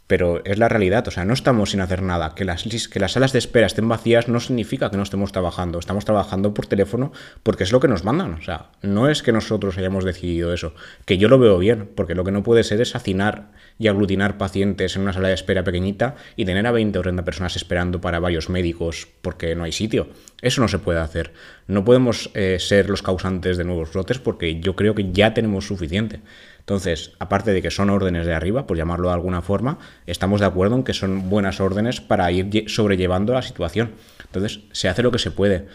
pero 0.10 0.44
es 0.44 0.58
la 0.58 0.68
realidad, 0.68 1.08
o 1.08 1.12
sea, 1.12 1.24
no 1.24 1.36
estamos 1.36 1.70
sin 1.70 1.82
hacer 1.82 2.02
nada. 2.02 2.34
Que 2.34 2.44
las, 2.44 2.64
que 2.64 3.00
las 3.00 3.12
salas 3.12 3.32
de 3.32 3.38
espera 3.38 3.68
estén 3.68 3.88
vacías 3.88 4.28
no 4.28 4.40
significa 4.40 4.90
que 4.90 4.98
no 4.98 5.04
estemos 5.04 5.32
trabajando, 5.32 5.78
estamos 5.78 6.04
trabajando 6.04 6.52
por 6.52 6.66
teléfono 6.66 7.12
porque 7.44 7.64
es 7.64 7.72
lo 7.72 7.80
que 7.80 7.88
nos 7.88 8.04
mandan, 8.04 8.34
o 8.34 8.42
sea, 8.42 8.72
no 8.82 9.08
es 9.08 9.22
que 9.22 9.32
nosotros 9.32 9.78
hayamos 9.78 10.04
decidido 10.04 10.52
eso, 10.52 10.74
que 11.06 11.20
yo 11.20 11.30
lo 11.30 11.38
veo 11.38 11.60
bien, 11.60 11.88
porque 11.94 12.16
lo 12.16 12.24
que 12.24 12.32
no 12.32 12.42
puede 12.42 12.64
ser 12.64 12.82
es 12.82 12.96
hacinar 12.96 13.52
y 13.78 13.88
aglutinar 13.88 14.40
pacientes 14.40 14.96
en 14.96 15.04
una 15.04 15.14
sala 15.14 15.28
de 15.28 15.36
espera 15.36 15.64
pequeñita 15.64 16.16
y 16.36 16.46
tener 16.46 16.66
a 16.66 16.72
20 16.72 16.98
o 16.98 17.02
30 17.04 17.24
personas 17.24 17.56
esperando 17.56 18.02
para 18.02 18.20
varios 18.20 18.50
médicos 18.50 19.08
porque 19.22 19.54
no 19.56 19.64
hay 19.64 19.72
sitio. 19.72 20.10
Eso 20.42 20.60
no 20.62 20.68
se 20.68 20.80
puede 20.80 21.00
hacer. 21.00 21.34
No 21.68 21.86
podemos 21.86 22.32
eh, 22.34 22.58
ser 22.60 22.90
los 22.90 23.04
causantes 23.04 23.58
de 23.58 23.64
nuevos 23.64 23.94
brotes 23.94 24.18
porque 24.18 24.60
yo 24.60 24.76
creo 24.76 24.96
que 24.96 25.12
ya 25.12 25.36
tenemos 25.36 25.68
suficiente. 25.68 26.22
Entonces, 26.70 27.14
aparte 27.18 27.52
de 27.52 27.64
que 27.64 27.72
son 27.72 27.90
órdenes 27.90 28.28
de 28.28 28.36
arriba, 28.36 28.68
por 28.68 28.78
llamarlo 28.78 29.08
de 29.08 29.16
alguna 29.16 29.42
forma, 29.42 29.80
estamos 30.06 30.40
de 30.40 30.46
acuerdo 30.46 30.76
en 30.76 30.84
que 30.84 30.94
son 30.94 31.28
buenas 31.28 31.60
órdenes 31.60 32.00
para 32.00 32.32
ir 32.32 32.70
sobrellevando 32.70 33.34
la 33.34 33.42
situación. 33.42 33.94
Entonces, 34.26 34.60
se 34.72 34.88
hace 34.88 35.02
lo 35.02 35.10
que 35.10 35.18
se 35.18 35.32
puede, 35.32 35.66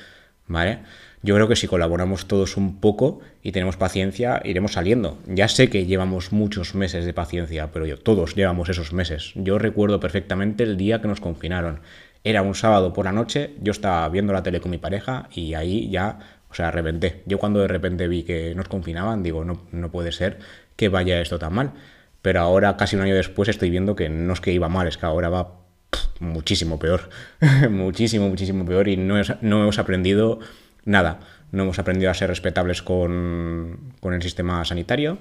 ¿vale? 0.46 0.82
Yo 1.20 1.34
creo 1.34 1.48
que 1.48 1.56
si 1.56 1.66
colaboramos 1.66 2.28
todos 2.28 2.56
un 2.56 2.78
poco 2.78 3.18
y 3.42 3.50
tenemos 3.50 3.76
paciencia, 3.76 4.40
iremos 4.44 4.74
saliendo. 4.74 5.18
Ya 5.26 5.48
sé 5.48 5.68
que 5.68 5.84
llevamos 5.84 6.30
muchos 6.30 6.76
meses 6.76 7.04
de 7.04 7.12
paciencia, 7.12 7.72
pero 7.72 7.86
yo, 7.86 7.98
todos 7.98 8.36
llevamos 8.36 8.68
esos 8.68 8.92
meses. 8.92 9.32
Yo 9.34 9.58
recuerdo 9.58 9.98
perfectamente 9.98 10.62
el 10.62 10.76
día 10.76 11.02
que 11.02 11.08
nos 11.08 11.20
confinaron. 11.20 11.80
Era 12.22 12.42
un 12.42 12.54
sábado 12.54 12.92
por 12.92 13.06
la 13.06 13.12
noche, 13.12 13.54
yo 13.60 13.72
estaba 13.72 14.08
viendo 14.10 14.32
la 14.32 14.44
tele 14.44 14.60
con 14.60 14.70
mi 14.70 14.78
pareja 14.78 15.28
y 15.34 15.54
ahí 15.54 15.90
ya, 15.90 16.20
o 16.48 16.54
sea, 16.54 16.70
reventé. 16.70 17.24
Yo 17.26 17.38
cuando 17.38 17.58
de 17.58 17.68
repente 17.68 18.06
vi 18.06 18.22
que 18.22 18.54
nos 18.54 18.68
confinaban, 18.68 19.24
digo, 19.24 19.44
no, 19.44 19.62
no 19.72 19.90
puede 19.90 20.12
ser 20.12 20.38
que 20.76 20.88
vaya 20.88 21.20
esto 21.20 21.38
tan 21.38 21.54
mal. 21.54 21.72
Pero 22.22 22.40
ahora, 22.40 22.76
casi 22.76 22.96
un 22.96 23.02
año 23.02 23.14
después, 23.14 23.48
estoy 23.48 23.70
viendo 23.70 23.96
que 23.96 24.08
no 24.08 24.32
es 24.32 24.40
que 24.40 24.52
iba 24.52 24.68
mal, 24.68 24.88
es 24.88 24.96
que 24.96 25.06
ahora 25.06 25.28
va 25.28 25.60
muchísimo 26.20 26.78
peor. 26.78 27.10
muchísimo, 27.70 28.28
muchísimo 28.28 28.64
peor 28.64 28.88
y 28.88 28.96
no, 28.96 29.20
no 29.40 29.62
hemos 29.62 29.78
aprendido 29.78 30.40
nada. 30.84 31.20
No 31.52 31.64
hemos 31.64 31.78
aprendido 31.78 32.10
a 32.10 32.14
ser 32.14 32.30
respetables 32.30 32.82
con, 32.82 33.94
con 34.00 34.14
el 34.14 34.22
sistema 34.22 34.64
sanitario, 34.64 35.18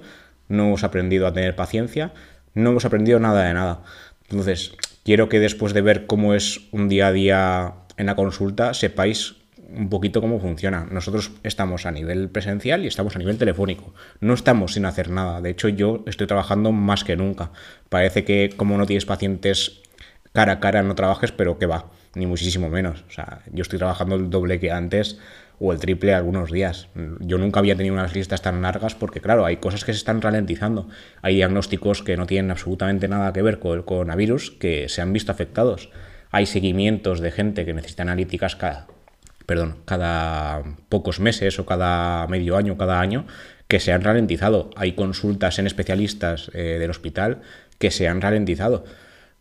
no 0.48 0.64
hemos 0.64 0.82
aprendido 0.82 1.26
a 1.26 1.32
tener 1.32 1.54
paciencia, 1.54 2.12
no 2.54 2.70
hemos 2.70 2.84
aprendido 2.84 3.20
nada 3.20 3.44
de 3.44 3.54
nada. 3.54 3.82
Entonces, 4.22 4.72
quiero 5.04 5.28
que 5.28 5.38
después 5.38 5.74
de 5.74 5.82
ver 5.82 6.06
cómo 6.06 6.34
es 6.34 6.62
un 6.72 6.88
día 6.88 7.08
a 7.08 7.12
día 7.12 7.74
en 7.96 8.06
la 8.06 8.16
consulta, 8.16 8.74
sepáis 8.74 9.36
un 9.70 9.88
poquito 9.88 10.20
cómo 10.20 10.40
funciona. 10.40 10.86
Nosotros 10.90 11.32
estamos 11.42 11.86
a 11.86 11.90
nivel 11.90 12.28
presencial 12.28 12.84
y 12.84 12.86
estamos 12.86 13.16
a 13.16 13.18
nivel 13.18 13.38
telefónico. 13.38 13.94
No 14.20 14.34
estamos 14.34 14.74
sin 14.74 14.84
hacer 14.84 15.10
nada. 15.10 15.40
De 15.40 15.50
hecho, 15.50 15.68
yo 15.68 16.02
estoy 16.06 16.26
trabajando 16.26 16.72
más 16.72 17.04
que 17.04 17.16
nunca. 17.16 17.50
Parece 17.88 18.24
que 18.24 18.50
como 18.56 18.76
no 18.78 18.86
tienes 18.86 19.06
pacientes 19.06 19.82
cara 20.32 20.54
a 20.54 20.60
cara 20.60 20.82
no 20.82 20.94
trabajes, 20.94 21.32
pero 21.32 21.58
que 21.58 21.66
va, 21.66 21.86
ni 22.14 22.26
muchísimo 22.26 22.68
menos. 22.68 23.04
O 23.08 23.10
sea, 23.12 23.42
yo 23.52 23.62
estoy 23.62 23.78
trabajando 23.78 24.16
el 24.16 24.30
doble 24.30 24.58
que 24.58 24.72
antes 24.72 25.18
o 25.60 25.72
el 25.72 25.78
triple 25.78 26.12
algunos 26.12 26.50
días. 26.50 26.88
Yo 27.20 27.38
nunca 27.38 27.60
había 27.60 27.76
tenido 27.76 27.94
unas 27.94 28.14
listas 28.14 28.42
tan 28.42 28.60
largas 28.60 28.94
porque, 28.94 29.20
claro, 29.20 29.44
hay 29.44 29.58
cosas 29.58 29.84
que 29.84 29.92
se 29.92 29.98
están 29.98 30.20
ralentizando. 30.20 30.88
Hay 31.22 31.36
diagnósticos 31.36 32.02
que 32.02 32.16
no 32.16 32.26
tienen 32.26 32.50
absolutamente 32.50 33.06
nada 33.08 33.32
que 33.32 33.42
ver 33.42 33.60
con 33.60 33.78
el 33.78 33.84
coronavirus 33.84 34.50
que 34.50 34.88
se 34.88 35.00
han 35.00 35.12
visto 35.12 35.30
afectados. 35.30 35.90
Hay 36.32 36.46
seguimientos 36.46 37.20
de 37.20 37.30
gente 37.30 37.64
que 37.64 37.72
necesita 37.72 38.02
analíticas 38.02 38.56
cada, 38.56 38.88
perdón, 39.46 39.76
cada 39.84 40.62
pocos 40.88 41.20
meses 41.20 41.58
o 41.58 41.66
cada 41.66 42.26
medio 42.28 42.56
año, 42.56 42.76
cada 42.76 43.00
año, 43.00 43.26
que 43.68 43.80
se 43.80 43.92
han 43.92 44.02
ralentizado. 44.02 44.70
Hay 44.76 44.92
consultas 44.92 45.58
en 45.58 45.66
especialistas 45.66 46.50
eh, 46.54 46.78
del 46.78 46.90
hospital 46.90 47.42
que 47.78 47.90
se 47.90 48.08
han 48.08 48.20
ralentizado. 48.20 48.84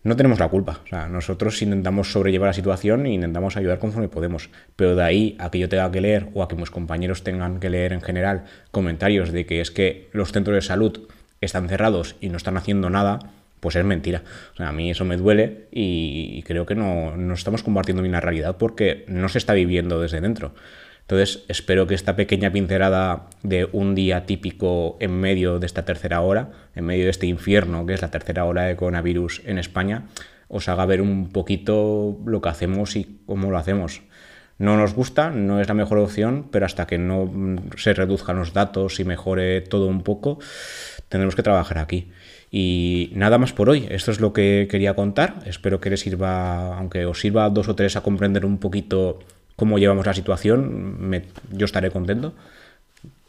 No 0.04 0.18
tenemos 0.18 0.39
la 0.39 0.50
culpa. 0.50 0.82
O 0.84 0.88
sea, 0.88 1.08
nosotros 1.08 1.62
intentamos 1.62 2.12
sobrellevar 2.12 2.48
la 2.48 2.54
situación 2.54 3.06
e 3.06 3.13
intentamos 3.13 3.56
ayudar 3.56 3.80
conforme 3.80 4.10
podemos. 4.10 4.50
Pero 4.76 4.96
de 4.96 5.04
ahí 5.04 5.38
a 5.39 5.50
que 5.50 5.60
yo 5.60 5.70
tenga 5.70 5.89
que 5.92 6.02
leer 6.02 6.30
o 6.34 6.44
a 6.44 6.50
que 6.50 6.56
mis 6.56 6.70
compañeros 6.70 7.24
tengan 7.24 7.60
que 7.60 7.70
leer 7.70 7.94
en 7.94 8.02
general 8.02 8.44
comentarios 8.72 9.32
de 9.32 9.46
que 9.46 9.62
es 9.62 9.72
que 9.72 10.10
los 10.12 10.34
centros 10.34 10.56
de 10.56 10.62
salud 10.62 11.08
están 11.39 11.70
cerrados 11.70 12.16
y 12.20 12.30
no 12.30 12.38
están 12.38 12.58
haciendo 12.58 12.89
nada, 12.89 13.20
pues 13.63 13.78
es 13.78 13.86
mentira. 13.86 14.23
O 14.54 14.58
sea, 14.58 14.67
a 14.67 14.71
mí 14.73 14.91
eso 14.91 15.06
me 15.06 15.15
duele 15.15 15.69
y, 15.71 16.43
creo 16.43 16.65
que 16.65 16.76
no, 16.76 17.15
no 17.15 17.34
estamos 17.34 17.63
compartiendo 17.63 18.04
bien 18.04 18.12
la 18.12 18.19
realidad 18.19 18.58
porque 18.58 19.06
no 19.08 19.30
se 19.30 19.38
está 19.38 19.54
viviendo 19.54 20.02
desde 20.02 20.19
dentro. 20.19 20.54
Entonces, 20.99 21.45
espero 21.47 21.88
que 21.88 21.95
esta 21.95 22.17
pequeña 22.17 22.52
pincelada 22.52 23.30
de 23.41 23.69
un 23.71 23.95
día 23.95 24.26
típico 24.26 24.97
en 24.99 25.17
medio 25.17 25.60
de 25.60 25.65
esta 25.65 25.86
tercera 25.86 26.19
hora, 26.19 26.52
en 26.76 26.84
medio 26.84 27.06
de 27.06 27.12
este 27.12 27.26
infierno 27.26 27.86
que 27.86 27.93
es 27.93 28.02
la 28.02 28.12
tercera 28.12 28.43
hora 28.43 28.63
de 28.63 28.76
coronavirus 28.76 29.41
en 29.45 29.58
España, 29.58 30.08
os 30.49 30.67
haga 30.67 30.86
ver 30.86 31.02
un 31.02 31.30
poquito 31.30 32.19
lo 32.26 32.41
que 32.41 32.49
hacemos 32.49 32.97
y 32.97 33.21
cómo 33.26 33.49
lo 33.49 33.58
hacemos. 33.58 34.02
No 34.58 34.76
nos 34.76 34.93
gusta, 34.93 35.30
no 35.30 35.62
es 35.62 35.69
la 35.69 35.73
mejor 35.73 35.99
opción, 35.99 36.49
pero 36.52 36.65
hasta 36.65 36.86
que 36.86 36.97
no 36.97 37.32
se 37.78 37.93
reduzcan 37.93 38.38
los 38.38 38.52
datos 38.52 38.99
y 38.99 39.06
mejore 39.06 39.62
todo 39.62 39.88
un 39.88 40.04
poco, 40.04 40.39
tendremos 41.08 41.36
que 41.36 41.43
trabajar 41.43 41.78
aquí. 41.78 42.12
Y 42.56 43.10
nada 43.16 43.39
más 43.39 43.52
por 43.52 43.68
hoy, 43.68 43.88
esto 43.89 44.12
es 44.12 44.22
lo 44.22 44.32
que 44.32 44.68
quería 44.70 44.94
contar. 44.94 45.39
Espero 45.48 45.82
que 45.82 45.89
les 45.89 46.02
sirva, 46.02 46.78
aunque 46.78 47.04
os 47.08 47.20
sirva 47.20 47.50
dos 47.50 47.68
o 47.68 47.74
tres 47.74 47.96
a 47.96 48.02
comprender 48.02 48.46
un 48.46 48.60
poquito 48.60 49.18
cómo 49.56 49.80
llevamos 49.80 50.06
la 50.06 50.13
situación, 50.13 51.24
yo 51.50 51.66
estaré 51.66 51.89
contento. 51.89 52.36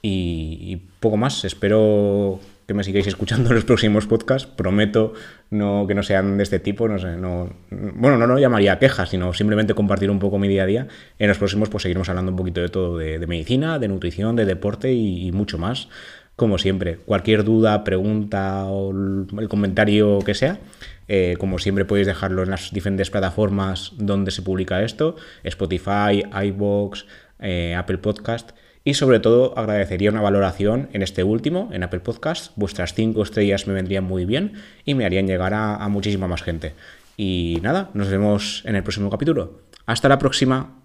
Y, 0.02 0.76
poco 1.00 1.16
más, 1.16 1.46
espero 1.46 2.38
que 2.66 2.74
me 2.74 2.84
sigáis 2.84 3.06
escuchando 3.06 3.48
en 3.48 3.54
los 3.54 3.64
próximos 3.64 4.06
podcasts. 4.06 4.46
Prometo 4.46 5.14
no, 5.48 5.86
que 5.88 5.94
no 5.94 6.02
sean 6.02 6.36
de 6.36 6.42
este 6.42 6.58
tipo, 6.58 6.86
no 6.86 6.98
sé, 6.98 7.16
no, 7.16 7.48
bueno, 7.70 8.18
no 8.18 8.26
lo 8.26 8.38
llamaría 8.38 8.78
quejas, 8.78 9.08
sino 9.08 9.32
simplemente 9.32 9.72
compartir 9.72 10.10
un 10.10 10.18
poco 10.18 10.38
mi 10.38 10.48
día 10.48 10.64
a 10.64 10.66
día. 10.66 10.86
En 11.18 11.28
los 11.28 11.38
próximos 11.38 11.70
pues 11.70 11.80
seguiremos 11.84 12.10
hablando 12.10 12.30
un 12.30 12.36
poquito 12.36 12.60
de 12.60 12.68
todo, 12.68 12.98
de, 12.98 13.26
medicina, 13.26 13.78
de 13.78 13.88
nutrición, 13.88 14.36
de 14.36 14.44
deporte 14.44 14.92
y 14.92 15.32
mucho 15.32 15.56
más. 15.56 15.88
Como 16.36 16.58
siempre, 16.58 16.96
cualquier 16.96 17.44
duda, 17.44 17.84
pregunta 17.84 18.64
o 18.66 18.92
el 18.92 19.48
comentario 19.48 20.18
que 20.20 20.34
sea, 20.34 20.58
eh, 21.06 21.36
como 21.38 21.58
siempre 21.58 21.84
podéis 21.84 22.06
dejarlo 22.06 22.42
en 22.42 22.50
las 22.50 22.72
diferentes 22.72 23.10
plataformas 23.10 23.92
donde 23.96 24.30
se 24.30 24.42
publica 24.42 24.82
esto, 24.82 25.16
Spotify, 25.44 26.24
iVoox, 26.46 27.04
eh, 27.40 27.74
Apple 27.76 27.98
Podcast. 27.98 28.50
Y 28.86 28.94
sobre 28.94 29.18
todo 29.18 29.56
agradecería 29.56 30.10
una 30.10 30.20
valoración 30.20 30.90
en 30.92 31.02
este 31.02 31.24
último, 31.24 31.70
en 31.72 31.82
Apple 31.82 32.00
Podcast. 32.00 32.52
Vuestras 32.56 32.92
cinco 32.92 33.22
estrellas 33.22 33.66
me 33.66 33.72
vendrían 33.72 34.04
muy 34.04 34.26
bien 34.26 34.54
y 34.84 34.94
me 34.94 35.06
harían 35.06 35.26
llegar 35.26 35.54
a 35.54 35.88
muchísima 35.88 36.28
más 36.28 36.42
gente. 36.42 36.74
Y 37.16 37.60
nada, 37.62 37.90
nos 37.94 38.08
vemos 38.08 38.62
en 38.66 38.76
el 38.76 38.82
próximo 38.82 39.10
capítulo. 39.10 39.60
Hasta 39.86 40.08
la 40.08 40.18
próxima. 40.18 40.83